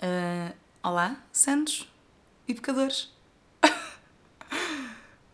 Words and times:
Uh, 0.00 0.54
olá, 0.80 1.20
santos 1.32 1.92
e 2.46 2.54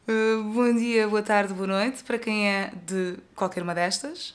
uh, 0.08 0.42
bom 0.54 0.74
dia, 0.74 1.06
boa 1.06 1.22
tarde, 1.22 1.52
boa 1.52 1.66
noite 1.66 2.02
para 2.02 2.18
quem 2.18 2.48
é 2.48 2.72
de 2.86 3.18
qualquer 3.36 3.62
uma 3.62 3.74
destas. 3.74 4.34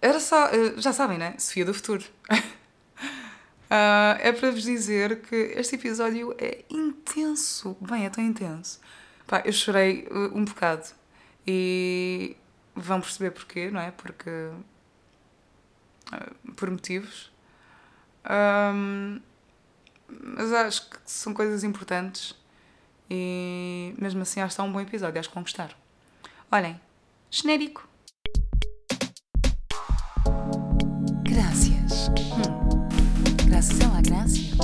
Era 0.00 0.18
só, 0.18 0.46
uh, 0.46 0.80
já 0.80 0.94
sabem, 0.94 1.18
né? 1.18 1.34
Sofia 1.38 1.66
do 1.66 1.74
Futuro. 1.74 2.06
é 3.68 4.32
para 4.32 4.50
vos 4.50 4.62
dizer 4.62 5.20
que 5.20 5.36
este 5.54 5.74
episódio 5.74 6.34
é 6.38 6.64
intenso. 6.70 7.76
Bem, 7.78 8.06
é 8.06 8.08
tão 8.08 8.24
intenso. 8.24 8.80
Pá, 9.26 9.42
eu 9.44 9.52
chorei 9.52 10.08
um 10.32 10.46
bocado 10.46 10.86
e 11.46 12.34
vão 12.74 13.02
perceber 13.02 13.32
porquê, 13.32 13.70
não 13.70 13.80
é? 13.80 13.90
Porque. 13.90 14.30
por 16.56 16.70
motivos. 16.70 17.35
Um, 18.28 19.20
mas 20.08 20.52
acho 20.52 20.90
que 20.90 20.96
são 21.04 21.32
coisas 21.32 21.64
importantes 21.64 22.34
e 23.08 23.94
mesmo 23.98 24.22
assim 24.22 24.40
acho 24.40 24.48
que 24.48 24.52
está 24.52 24.62
um 24.62 24.72
bom 24.72 24.80
episódio, 24.80 25.18
acho 25.18 25.28
que 25.28 25.34
vão 25.34 25.44
gostar. 25.44 25.70
Olhem, 26.50 26.80
genérico. 27.30 27.88
Graças. 31.22 32.08
Hum. 32.08 32.86
Graças 33.46 33.80
a 33.80 33.88
la 33.88 34.00
Gracia. 34.00 34.54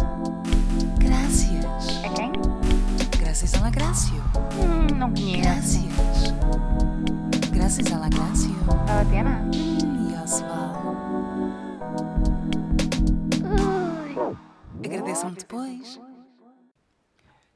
Gracias. 0.98 2.04
A 2.04 2.08
quem? 2.14 2.32
Graças 3.20 3.54
a 3.54 3.60
la 3.60 3.70
Gracia. 3.70 4.20
Hum, 4.60 4.96
não 4.96 5.12
conheço. 5.12 5.42
Gracias. 5.42 6.32
Graças 7.52 7.92
a 7.92 7.98
la 7.98 8.08
Gracia. 8.08 8.50
A 8.88 9.00
Atena? 9.00 9.42
Hum, 9.54 10.10
e 10.10 10.22
Osvaldo. 10.22 10.61
Agradeçam-me 14.84 15.36
depois. 15.36 16.00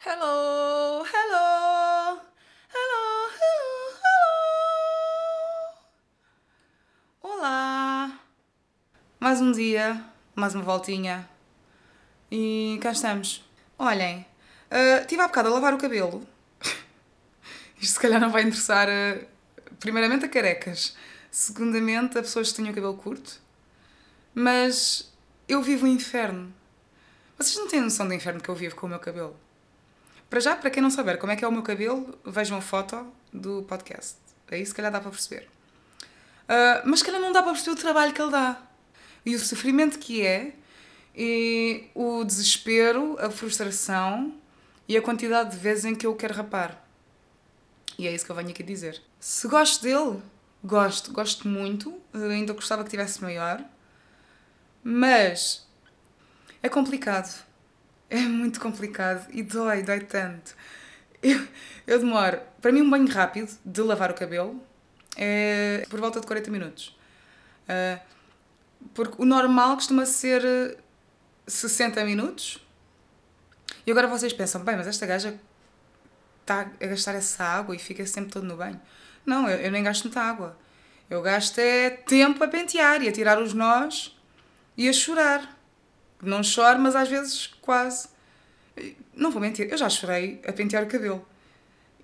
Hello, 0.05 1.05
hello, 1.05 2.21
hello, 2.73 3.31
hello, 3.43 3.91
hello. 4.01 4.55
Olá. 7.21 8.21
Mais 9.19 9.41
um 9.41 9.51
dia, 9.51 10.05
mais 10.37 10.55
uma 10.55 10.63
voltinha. 10.63 11.29
E 12.31 12.79
cá 12.81 12.93
estamos. 12.93 13.45
Olhem, 13.77 14.25
uh, 14.71 15.05
tive 15.09 15.21
há 15.21 15.27
bocado 15.27 15.49
a 15.49 15.53
lavar 15.53 15.75
o 15.75 15.79
cabelo. 15.79 16.25
Isto 17.81 17.95
se 17.95 18.01
calhar 18.01 18.21
não 18.21 18.31
vai 18.31 18.43
interessar, 18.43 18.87
uh, 18.89 19.27
primeiramente, 19.81 20.25
a 20.25 20.29
carecas. 20.29 20.97
Segundamente, 21.29 22.17
a 22.17 22.23
pessoas 22.23 22.51
que 22.51 22.57
tenham 22.57 22.71
o 22.71 22.75
cabelo 22.75 22.97
curto. 22.97 23.41
Mas 24.33 25.13
eu 25.49 25.61
vivo 25.61 25.87
o 25.87 25.89
um 25.89 25.93
inferno. 25.93 26.55
Vocês 27.39 27.57
não 27.57 27.69
têm 27.69 27.83
noção 27.83 28.09
do 28.09 28.15
inferno 28.15 28.41
que 28.41 28.49
eu 28.49 28.55
vivo 28.55 28.75
com 28.75 28.87
o 28.87 28.89
meu 28.89 28.99
cabelo? 28.99 29.37
Para 30.31 30.41
já, 30.41 30.57
para 30.57 30.71
quem 30.71 30.83
não 30.83 30.91
saber 30.91 31.19
como 31.19 31.33
é 31.33 31.37
que 31.37 31.45
é 31.45 31.49
o 31.49 31.53
meu 31.53 31.63
cabelo, 31.63 32.19
vejam 32.25 32.57
a 32.57 32.63
foto 32.63 33.07
do 33.31 33.63
podcast. 33.65 34.17
Aí 34.51 34.65
se 34.65 34.75
calhar 34.75 34.91
dá 34.91 35.01
para 35.01 35.11
perceber. 35.11 35.47
Uh, 36.45 36.81
mas 36.87 37.01
se 37.01 37.05
calhar 37.05 37.21
não 37.21 37.33
dá 37.33 37.43
para 37.43 37.53
perceber 37.53 37.73
o 37.73 37.77
trabalho 37.77 38.15
que 38.15 38.23
ele 38.23 38.31
dá. 38.31 38.63
E 39.25 39.35
o 39.35 39.39
sofrimento 39.39 39.99
que 39.99 40.25
é, 40.25 40.55
e 41.15 41.85
o 41.95 42.25
desespero, 42.25 43.19
a 43.21 43.31
frustração 43.31 44.35
e 44.89 44.97
a 44.97 45.03
quantidade 45.03 45.51
de 45.51 45.59
vezes 45.59 45.85
em 45.85 45.95
que 45.95 46.07
eu 46.07 46.15
quero 46.15 46.33
rapar. 46.33 46.87
E 47.99 48.07
é 48.07 48.15
isso 48.15 48.25
que 48.25 48.31
eu 48.31 48.37
venho 48.37 48.51
aqui 48.51 48.63
dizer. 48.63 49.03
Se 49.21 49.47
gosto 49.47 49.83
dele, 49.83 50.23
gosto, 50.65 51.13
gosto 51.13 51.47
muito. 51.47 52.01
Ainda 52.15 52.55
gostava 52.55 52.83
que 52.83 52.91
tivesse 52.91 53.21
maior. 53.21 53.63
Mas 54.83 55.66
é 56.67 56.69
complicado. 56.69 57.45
É 58.09 58.21
muito 58.21 58.61
complicado 58.61 59.27
e 59.33 59.43
dói, 59.43 59.83
dói 59.83 60.01
tanto. 60.01 60.55
Eu, 61.23 61.47
eu 61.87 61.99
demoro, 61.99 62.41
para 62.61 62.71
mim, 62.71 62.83
um 62.83 62.91
banho 62.91 63.09
rápido 63.09 63.51
de 63.65 63.81
lavar 63.83 64.11
o 64.11 64.15
cabelo 64.15 64.63
é 65.17 65.85
por 65.89 65.99
volta 65.99 66.21
de 66.21 66.27
40 66.27 66.51
minutos. 66.51 66.97
Uh, 67.69 68.01
porque 68.95 69.21
o 69.21 69.25
normal 69.25 69.75
costuma 69.77 70.07
ser 70.07 70.79
60 71.47 72.05
minutos. 72.05 72.65
E 73.87 73.91
agora 73.91 74.07
vocês 74.07 74.33
pensam, 74.33 74.63
bem, 74.63 74.77
mas 74.77 74.87
esta 74.87 75.07
gaja 75.07 75.39
está 76.43 76.71
a 76.81 76.87
gastar 76.87 77.15
essa 77.15 77.43
água 77.43 77.75
e 77.75 77.79
fica 77.79 78.07
sempre 78.07 78.31
todo 78.31 78.45
no 78.45 78.57
banho. 78.57 78.81
Não, 79.25 79.49
eu, 79.49 79.59
eu 79.59 79.71
nem 79.71 79.83
gasto 79.83 80.05
muita 80.05 80.21
água. 80.21 80.57
Eu 81.09 81.23
gasto 81.23 81.59
é 81.59 81.91
tempo 81.91 82.43
a 82.45 82.49
pentear 82.49 83.03
e 83.03 83.09
a 83.09 83.13
tirar 83.13 83.41
os 83.41 83.55
nós 83.55 84.17
e 84.77 84.89
a 84.89 84.93
chorar. 84.93 85.56
Não 86.27 86.43
choro, 86.43 86.79
mas 86.79 86.95
às 86.97 87.09
vezes 87.09 87.47
quase. 87.61 88.09
Não 89.15 89.31
vou 89.31 89.41
mentir, 89.41 89.69
eu 89.71 89.77
já 89.77 89.89
chorei 89.89 90.41
a 90.47 90.53
pentear 90.53 90.83
o 90.85 90.87
cabelo. 90.87 91.27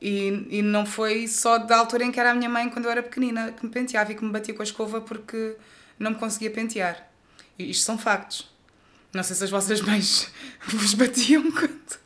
E, 0.00 0.48
e 0.50 0.62
não 0.62 0.84
foi 0.84 1.28
só 1.28 1.58
da 1.58 1.76
altura 1.76 2.04
em 2.04 2.10
que 2.10 2.18
era 2.18 2.30
a 2.32 2.34
minha 2.34 2.48
mãe, 2.48 2.68
quando 2.68 2.86
eu 2.86 2.90
era 2.90 3.02
pequenina, 3.02 3.52
que 3.52 3.64
me 3.64 3.70
penteava 3.70 4.10
e 4.10 4.14
que 4.14 4.24
me 4.24 4.32
batia 4.32 4.52
com 4.52 4.62
a 4.62 4.64
escova 4.64 5.00
porque 5.00 5.56
não 5.98 6.12
me 6.12 6.16
conseguia 6.16 6.50
pentear. 6.50 7.08
E 7.58 7.70
isto 7.70 7.84
são 7.84 7.96
factos. 7.96 8.50
Não 9.12 9.22
sei 9.22 9.36
se 9.36 9.44
as 9.44 9.50
vossas 9.50 9.80
mães 9.82 10.30
vos 10.66 10.94
batiam 10.94 11.50
quando. 11.52 12.00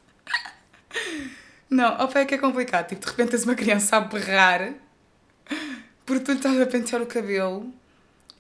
Não, 1.71 1.95
opa, 2.01 2.21
é 2.21 2.25
que 2.25 2.35
é 2.35 2.39
complicado. 2.39 2.89
Tipo, 2.89 3.05
de 3.05 3.11
repente 3.11 3.31
tens 3.31 3.45
uma 3.45 3.55
criança 3.55 3.97
a 3.97 4.01
berrar 4.01 4.75
porque 6.05 6.25
tu 6.25 6.33
lhe 6.33 6.39
estás 6.39 6.61
a 6.61 6.67
pentear 6.67 7.03
o 7.03 7.07
cabelo 7.07 7.73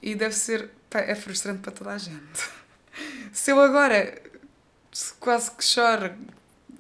e 0.01 0.15
deve 0.15 0.35
ser. 0.35 0.71
É 0.93 1.15
frustrante 1.15 1.61
para 1.61 1.73
toda 1.73 1.91
a 1.91 1.99
gente. 1.99 2.49
Se 3.37 3.53
eu 3.53 3.61
agora 3.61 4.19
quase 5.21 5.51
que 5.51 5.63
choro 5.63 6.17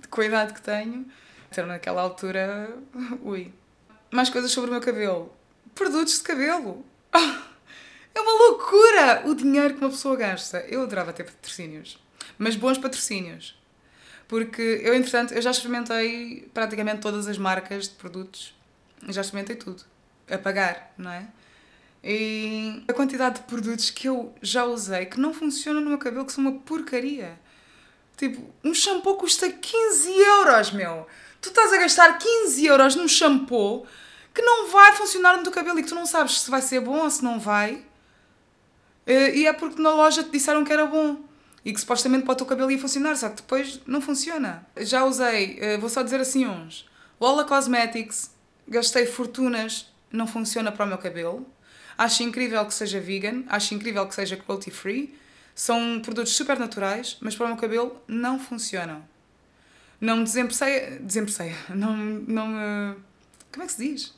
com 0.08 0.22
a 0.22 0.24
idade 0.24 0.54
que 0.54 0.62
tenho, 0.62 1.06
então 1.50 1.66
naquela 1.66 2.00
altura, 2.00 2.74
ui. 3.22 3.52
Mais 4.10 4.30
coisas 4.30 4.50
sobre 4.50 4.70
o 4.70 4.72
meu 4.72 4.80
cabelo. 4.80 5.30
Produtos 5.74 6.14
de 6.14 6.24
cabelo. 6.24 6.84
É 8.14 8.20
uma 8.22 8.32
loucura 8.32 9.22
o 9.26 9.34
dinheiro 9.34 9.74
que 9.74 9.80
uma 9.80 9.90
pessoa 9.90 10.16
gasta. 10.16 10.60
Eu 10.60 10.84
adorava 10.84 11.12
ter 11.12 11.24
patrocínios. 11.24 12.02
Mas 12.38 12.56
bons 12.56 12.78
patrocínios. 12.78 13.60
Porque 14.26 14.80
eu, 14.82 14.94
entretanto, 14.94 15.34
eu 15.34 15.42
já 15.42 15.50
experimentei 15.50 16.48
praticamente 16.54 17.02
todas 17.02 17.28
as 17.28 17.36
marcas 17.36 17.88
de 17.88 17.94
produtos. 17.96 18.54
Já 19.10 19.20
experimentei 19.20 19.56
tudo. 19.56 19.84
A 20.30 20.38
pagar, 20.38 20.94
não 20.96 21.10
é? 21.10 21.28
E 22.08 22.84
a 22.86 22.92
quantidade 22.92 23.40
de 23.40 23.46
produtos 23.46 23.90
que 23.90 24.06
eu 24.06 24.32
já 24.40 24.64
usei 24.64 25.06
que 25.06 25.18
não 25.18 25.34
funcionam 25.34 25.80
no 25.80 25.88
meu 25.88 25.98
cabelo, 25.98 26.24
que 26.24 26.32
são 26.32 26.44
uma 26.44 26.52
porcaria. 26.60 27.36
Tipo, 28.16 28.48
um 28.62 28.72
shampoo 28.72 29.16
custa 29.16 29.50
15 29.50 30.08
euros, 30.08 30.70
meu. 30.70 31.04
Tu 31.40 31.48
estás 31.48 31.72
a 31.72 31.78
gastar 31.78 32.16
15 32.16 32.64
euros 32.64 32.94
num 32.94 33.08
shampoo 33.08 33.84
que 34.32 34.40
não 34.40 34.68
vai 34.70 34.92
funcionar 34.92 35.36
no 35.36 35.42
teu 35.42 35.50
cabelo 35.50 35.80
e 35.80 35.82
que 35.82 35.88
tu 35.88 35.96
não 35.96 36.06
sabes 36.06 36.42
se 36.42 36.50
vai 36.50 36.62
ser 36.62 36.80
bom 36.80 37.00
ou 37.00 37.10
se 37.10 37.24
não 37.24 37.40
vai. 37.40 37.84
Eh, 39.04 39.38
e 39.38 39.46
é 39.48 39.52
porque 39.52 39.82
na 39.82 39.90
loja 39.90 40.22
te 40.22 40.30
disseram 40.30 40.64
que 40.64 40.72
era 40.72 40.86
bom 40.86 41.24
e 41.64 41.72
que 41.72 41.80
supostamente 41.80 42.24
para 42.24 42.34
o 42.34 42.36
teu 42.36 42.46
cabelo 42.46 42.70
ia 42.70 42.78
funcionar, 42.78 43.16
só 43.16 43.30
que 43.30 43.36
depois 43.36 43.80
não 43.84 44.00
funciona. 44.00 44.64
Já 44.76 45.04
usei, 45.04 45.58
eh, 45.60 45.76
vou 45.76 45.90
só 45.90 46.04
dizer 46.04 46.20
assim 46.20 46.46
uns: 46.46 46.88
Lola 47.20 47.44
Cosmetics, 47.44 48.30
gastei 48.68 49.06
fortunas, 49.06 49.92
não 50.12 50.28
funciona 50.28 50.70
para 50.70 50.86
o 50.86 50.88
meu 50.88 50.98
cabelo. 50.98 51.44
Acho 51.98 52.22
incrível 52.22 52.64
que 52.66 52.74
seja 52.74 53.00
vegan, 53.00 53.44
acho 53.48 53.74
incrível 53.74 54.06
que 54.06 54.14
seja 54.14 54.36
cruelty 54.36 54.70
free. 54.70 55.18
São 55.54 56.00
produtos 56.00 56.34
super 56.34 56.58
naturais, 56.58 57.16
mas 57.20 57.34
para 57.34 57.46
o 57.46 57.48
meu 57.48 57.56
cabelo 57.56 58.02
não 58.06 58.38
funcionam. 58.38 59.02
Não 60.00 60.18
me 60.18 60.24
desempeceia. 60.24 60.98
Desempeceia. 61.00 61.56
Não, 61.70 61.96
não 61.96 62.48
me. 62.48 62.96
Como 63.50 63.64
é 63.64 63.66
que 63.66 63.72
se 63.72 63.78
diz? 63.78 64.14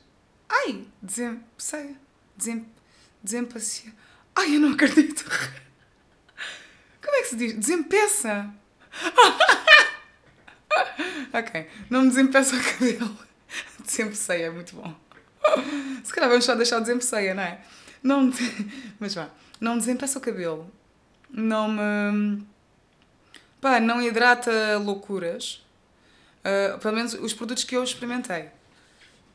Ai! 0.49 0.85
Desempeceia. 1.01 1.95
Desem, 2.35 2.65
desempacia. 3.23 3.93
Ai, 4.35 4.55
eu 4.55 4.59
não 4.59 4.73
acredito! 4.73 5.25
Como 7.01 7.15
é 7.15 7.21
que 7.21 7.27
se 7.27 7.35
diz? 7.35 7.53
Desempeça! 7.53 8.53
ok. 11.33 11.67
Não 11.89 12.03
me 12.03 12.09
desempeça 12.09 12.55
o 12.55 12.63
cabelo. 12.63 13.17
Desempeceia 13.83 14.45
é 14.45 14.49
muito 14.49 14.75
bom. 14.75 14.95
Se 16.03 16.13
calhar 16.13 16.29
vamos 16.29 16.45
só 16.45 16.55
deixar 16.55 16.77
o 16.77 16.81
desempeçaia, 16.81 17.33
não 17.33 17.43
é? 17.43 17.59
Não 18.01 18.31
Mas 18.99 19.13
vá, 19.13 19.29
não 19.59 19.77
desempeça 19.77 20.17
o 20.17 20.21
cabelo. 20.21 20.71
Não 21.29 21.67
me. 21.67 22.43
Pá, 23.61 23.79
não 23.79 24.01
hidrata 24.01 24.77
loucuras. 24.77 25.63
Uh, 26.39 26.79
pelo 26.79 26.95
menos 26.95 27.13
os 27.13 27.33
produtos 27.33 27.63
que 27.63 27.75
eu 27.75 27.83
experimentei. 27.83 28.49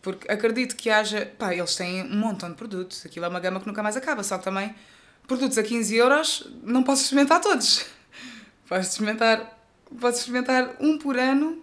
Porque 0.02 0.30
acredito 0.30 0.76
que 0.76 0.90
haja. 0.90 1.30
Pá, 1.38 1.54
eles 1.54 1.76
têm 1.76 2.02
um 2.02 2.16
montão 2.16 2.50
de 2.50 2.56
produtos. 2.56 3.04
Aquilo 3.06 3.26
é 3.26 3.28
uma 3.28 3.40
gama 3.40 3.60
que 3.60 3.66
nunca 3.66 3.82
mais 3.82 3.96
acaba. 3.96 4.22
Só 4.22 4.38
que 4.38 4.44
também, 4.44 4.74
produtos 5.26 5.58
a 5.58 5.62
15 5.62 5.94
euros, 5.94 6.48
não 6.62 6.82
posso 6.82 7.02
experimentar 7.02 7.40
todos. 7.40 7.84
Posso 8.66 8.88
experimentar, 8.88 9.60
posso 10.00 10.20
experimentar 10.20 10.76
um 10.80 10.96
por 10.96 11.18
ano 11.18 11.62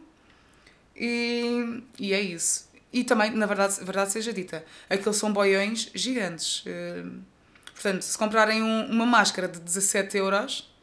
e, 0.96 1.82
e 2.00 2.14
é 2.14 2.22
isso. 2.22 2.70
E 2.94 3.04
também, 3.04 3.32
na 3.32 3.46
verdade, 3.46 3.84
verdade 3.84 4.12
seja 4.12 4.34
dita, 4.34 4.66
aqueles 4.90 5.16
são 5.16 5.32
boiões 5.32 5.90
gigantes. 5.96 6.66
Uh, 6.66 7.22
portanto, 7.74 8.02
se 8.02 8.18
comprarem 8.18 8.62
um, 8.62 8.86
uma 8.88 9.06
máscara 9.06 9.48
de 9.48 9.60
17 9.60 10.18
euros, 10.18 10.74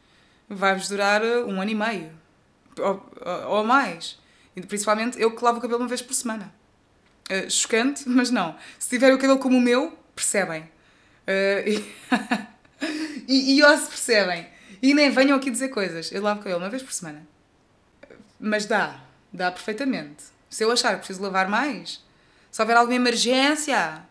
vai-vos 0.49 0.89
durar 0.89 1.21
uh, 1.21 1.45
um 1.47 1.61
ano 1.61 1.69
e 1.69 1.75
meio. 1.75 2.11
Ou, 2.79 3.11
ou- 3.47 3.63
mais. 3.63 4.17
E 4.55 4.61
principalmente 4.61 5.21
eu 5.21 5.35
que 5.35 5.43
lavo 5.43 5.59
o 5.59 5.61
cabelo 5.61 5.79
uma 5.81 5.87
vez 5.87 6.01
por 6.01 6.13
semana. 6.13 6.51
Uh, 7.29 7.49
chocante, 7.49 8.03
mas 8.09 8.31
não. 8.31 8.55
Se 8.79 8.89
tiver 8.89 9.13
o 9.13 9.17
cabelo 9.19 9.37
como 9.37 9.57
o 9.57 9.61
meu, 9.61 9.95
percebem. 10.15 10.63
Uh, 11.27 11.69
e, 13.27 13.53
e, 13.53 13.57
e 13.57 13.63
ou 13.63 13.77
se 13.77 13.87
percebem. 13.87 14.47
E 14.81 14.93
nem 14.95 15.11
venham 15.11 15.37
aqui 15.37 15.51
dizer 15.51 15.69
coisas. 15.69 16.11
Eu 16.11 16.23
lavo 16.23 16.39
o 16.39 16.43
cabelo 16.43 16.61
uma 16.61 16.69
vez 16.69 16.81
por 16.81 16.91
semana. 16.93 17.21
Mas 18.39 18.65
dá. 18.65 18.99
Dá 19.31 19.51
perfeitamente. 19.51 20.23
Se 20.49 20.63
eu 20.63 20.71
achar 20.71 20.93
que 20.93 20.99
preciso 20.99 21.21
lavar 21.21 21.47
mais, 21.47 22.03
se 22.51 22.61
houver 22.61 22.75
alguma 22.75 22.95
emergência, 22.95 24.03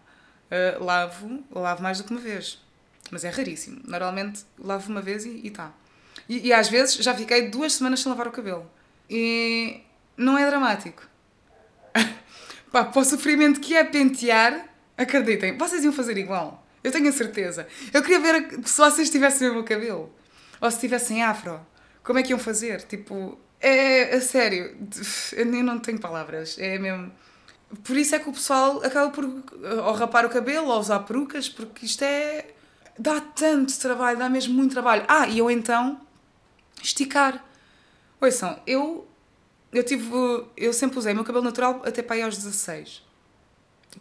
uh, 0.50 0.85
lavo, 0.85 1.44
lavo 1.50 1.82
mais 1.82 1.99
do 1.99 2.05
que 2.05 2.11
uma 2.12 2.20
vez. 2.20 2.62
Mas 3.11 3.25
é 3.25 3.31
raríssimo. 3.31 3.81
Normalmente 3.85 4.44
lavo 4.58 4.90
uma 4.90 5.00
vez 5.00 5.25
e 5.25 5.46
está. 5.46 5.73
E, 6.29 6.49
e 6.49 6.52
às 6.52 6.69
vezes 6.69 6.96
já 6.96 7.14
fiquei 7.14 7.49
duas 7.49 7.75
semanas 7.75 8.00
sem 8.00 8.11
lavar 8.11 8.29
o 8.29 8.32
cabelo. 8.32 8.70
E 9.08 9.81
não 10.17 10.37
é 10.37 10.46
dramático. 10.46 11.02
Pá, 12.70 12.85
para 12.85 13.00
o 13.00 13.05
sofrimento 13.05 13.61
que 13.61 13.75
é 13.75 13.82
pentear, 13.82 14.69
acreditem, 14.96 15.56
vocês 15.56 15.82
iam 15.85 15.93
fazer 15.93 16.17
igual. 16.19 16.67
Eu 16.85 16.93
tenho 16.93 17.08
a 17.08 17.12
certeza. 17.12 17.67
Eu 17.93 18.02
queria 18.02 18.20
ver 18.20 18.61
se 18.64 18.79
vocês 18.79 19.11
tivessem 19.11 19.49
o 19.49 19.55
meu 19.55 19.64
cabelo. 19.64 20.12
Ou 20.61 20.70
se 20.70 20.79
tivessem 20.79 21.23
afro. 21.23 21.61
Como 22.02 22.19
é 22.19 22.23
que 22.23 22.31
iam 22.31 22.38
fazer? 22.38 22.82
Tipo, 22.82 23.38
é 23.60 24.14
a 24.14 24.20
sério. 24.20 24.76
Eu 25.32 25.46
não 25.46 25.78
tenho 25.78 25.99
palavras. 25.99 26.56
É 26.58 26.78
mesmo. 26.78 27.12
Por 27.84 27.96
isso 27.96 28.14
é 28.14 28.19
que 28.19 28.28
o 28.28 28.32
pessoal 28.32 28.82
acaba 28.82 29.10
por 29.10 29.25
ou 29.25 29.93
rapar 29.93 30.25
o 30.25 30.31
cabelo 30.31 30.69
ou 30.69 30.81
usar 30.81 31.00
perucas, 31.00 31.49
porque 31.49 31.84
isto 31.84 32.02
é. 32.02 32.46
dá 32.99 33.20
tanto 33.20 33.78
trabalho, 33.78 34.19
dá 34.19 34.28
mesmo 34.28 34.55
muito 34.55 34.72
trabalho. 34.72 35.05
Ah, 35.08 35.26
e 35.28 35.38
eu 35.38 35.50
então 35.50 36.00
esticar. 36.82 37.44
Ouçam, 38.20 38.58
eu. 38.66 39.06
Eu 39.72 39.84
tive. 39.84 40.11
Eu 40.56 40.72
sempre 40.72 40.99
usei 40.99 41.12
meu 41.12 41.25
cabelo 41.25 41.44
natural 41.44 41.82
até 41.84 42.02
para 42.02 42.16
aí 42.16 42.22
aos 42.22 42.37
16. 42.37 43.02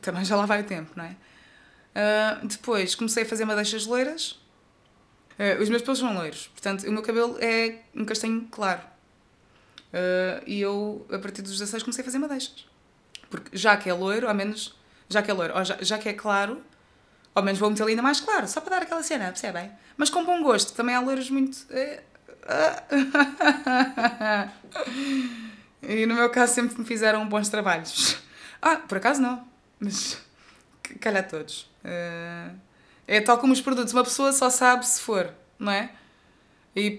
Também 0.01 0.23
já 0.23 0.35
lá 0.35 0.45
vai 0.45 0.61
o 0.61 0.63
tempo, 0.63 0.91
não 0.95 1.03
é? 1.03 1.15
Ah, 1.95 2.39
depois 2.43 2.95
comecei 2.95 3.23
a 3.23 3.25
fazer 3.25 3.43
madeixas 3.43 3.85
loiras. 3.85 4.39
Ah, 5.37 5.61
os 5.61 5.69
meus 5.69 5.81
pelos 5.81 5.99
são 5.99 6.13
loiros, 6.13 6.47
portanto, 6.47 6.87
o 6.87 6.91
meu 6.91 7.01
cabelo 7.01 7.37
é 7.39 7.79
um 7.95 8.05
castanho 8.05 8.47
claro. 8.49 8.81
Ah, 9.93 10.41
e 10.45 10.61
eu, 10.61 11.05
a 11.11 11.17
partir 11.19 11.41
dos 11.41 11.51
16, 11.53 11.83
comecei 11.83 12.01
a 12.01 12.05
fazer 12.05 12.19
madeixas. 12.19 12.65
Porque 13.29 13.55
já 13.57 13.75
que 13.77 13.89
é 13.89 13.93
loiro, 13.93 14.27
ao 14.27 14.35
menos. 14.35 14.75
Já 15.09 15.21
que 15.21 15.31
é 15.31 15.33
loiro, 15.33 15.57
ou 15.57 15.63
já, 15.63 15.77
já 15.79 15.97
que 15.97 16.09
é 16.09 16.13
claro, 16.13 16.61
ao 17.33 17.41
menos 17.41 17.59
vou 17.59 17.69
meter 17.69 17.87
ainda 17.87 18.01
mais 18.01 18.19
claro, 18.19 18.45
só 18.47 18.59
para 18.59 18.71
dar 18.77 18.81
aquela 18.83 19.01
cena, 19.01 19.25
percebem? 19.27 19.71
Mas 19.95 20.09
com 20.09 20.25
bom 20.25 20.43
gosto, 20.43 20.73
também 20.73 20.93
há 20.95 20.99
loiros 20.99 21.29
muito. 21.29 21.57
eh, 21.69 22.03
e 25.81 26.05
no 26.05 26.15
meu 26.15 26.29
caso 26.29 26.53
sempre 26.53 26.77
me 26.79 26.85
fizeram 26.85 27.27
bons 27.27 27.49
trabalhos. 27.49 28.17
Ah, 28.61 28.77
por 28.77 28.97
acaso 28.97 29.21
não, 29.21 29.47
mas 29.79 30.17
calhar 30.99 31.27
todos. 31.27 31.69
Eh, 31.83 32.49
é 33.07 33.21
tal 33.21 33.37
como 33.37 33.53
os 33.53 33.61
produtos, 33.61 33.93
uma 33.93 34.03
pessoa 34.03 34.31
só 34.33 34.49
sabe 34.49 34.85
se 34.85 35.01
for, 35.01 35.31
não 35.59 35.71
é? 35.71 35.91
E 36.75 36.91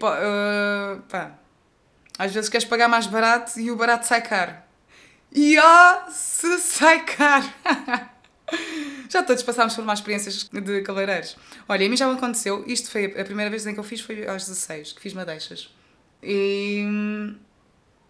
pá, 1.09 1.33
às 2.19 2.35
vezes 2.35 2.51
queres 2.51 2.67
pagar 2.67 2.89
mais 2.89 3.07
barato 3.07 3.61
e 3.61 3.71
o 3.71 3.77
barato 3.77 4.07
sai 4.07 4.21
caro. 4.21 4.55
E 5.33 5.59
ó, 5.59 6.11
se 6.11 6.59
sai 6.59 7.05
caro! 7.05 7.47
já 9.09 9.23
todos 9.23 9.43
passámos 9.43 9.75
por 9.75 9.85
mais 9.85 10.01
experiências 10.01 10.49
de 10.51 10.83
cabeleireiros. 10.83 11.37
Olha, 11.69 11.87
a 11.87 11.89
mim 11.89 11.97
já 11.97 12.09
me 12.09 12.15
aconteceu, 12.15 12.65
isto 12.67 12.91
foi 12.91 13.07
a 13.07 13.25
primeira 13.25 13.51
vez 13.51 13.67
em 13.67 13.75
que 13.75 13.81
eu 13.81 13.85
fiz, 13.85 14.01
foi 14.01 14.27
aos 14.27 14.47
16, 14.47 14.93
que 14.93 15.01
fiz 15.01 15.13
madeixas. 15.13 15.73
E 16.23 16.85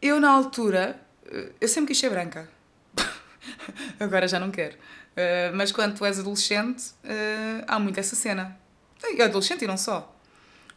eu 0.01 0.19
na 0.21 0.31
altura, 0.31 1.01
eh, 1.31 1.53
eu 1.61 1.69
sempre 1.69 1.89
quis 1.89 1.99
ser 1.99 2.09
branca. 2.09 2.49
Agora 4.01 4.27
já 4.27 4.41
não 4.41 4.51
quero. 4.51 4.77
Eh, 5.17 5.51
mas 5.53 5.73
quando 5.73 5.97
tu 5.97 6.05
és 6.05 6.19
adolescente, 6.19 6.93
eh, 7.05 7.65
há 7.67 7.79
muito 7.79 7.99
essa 7.99 8.17
cena. 8.17 8.59
Adolescente 9.23 9.65
e 9.65 9.67
não 9.67 9.77
só. 9.77 10.17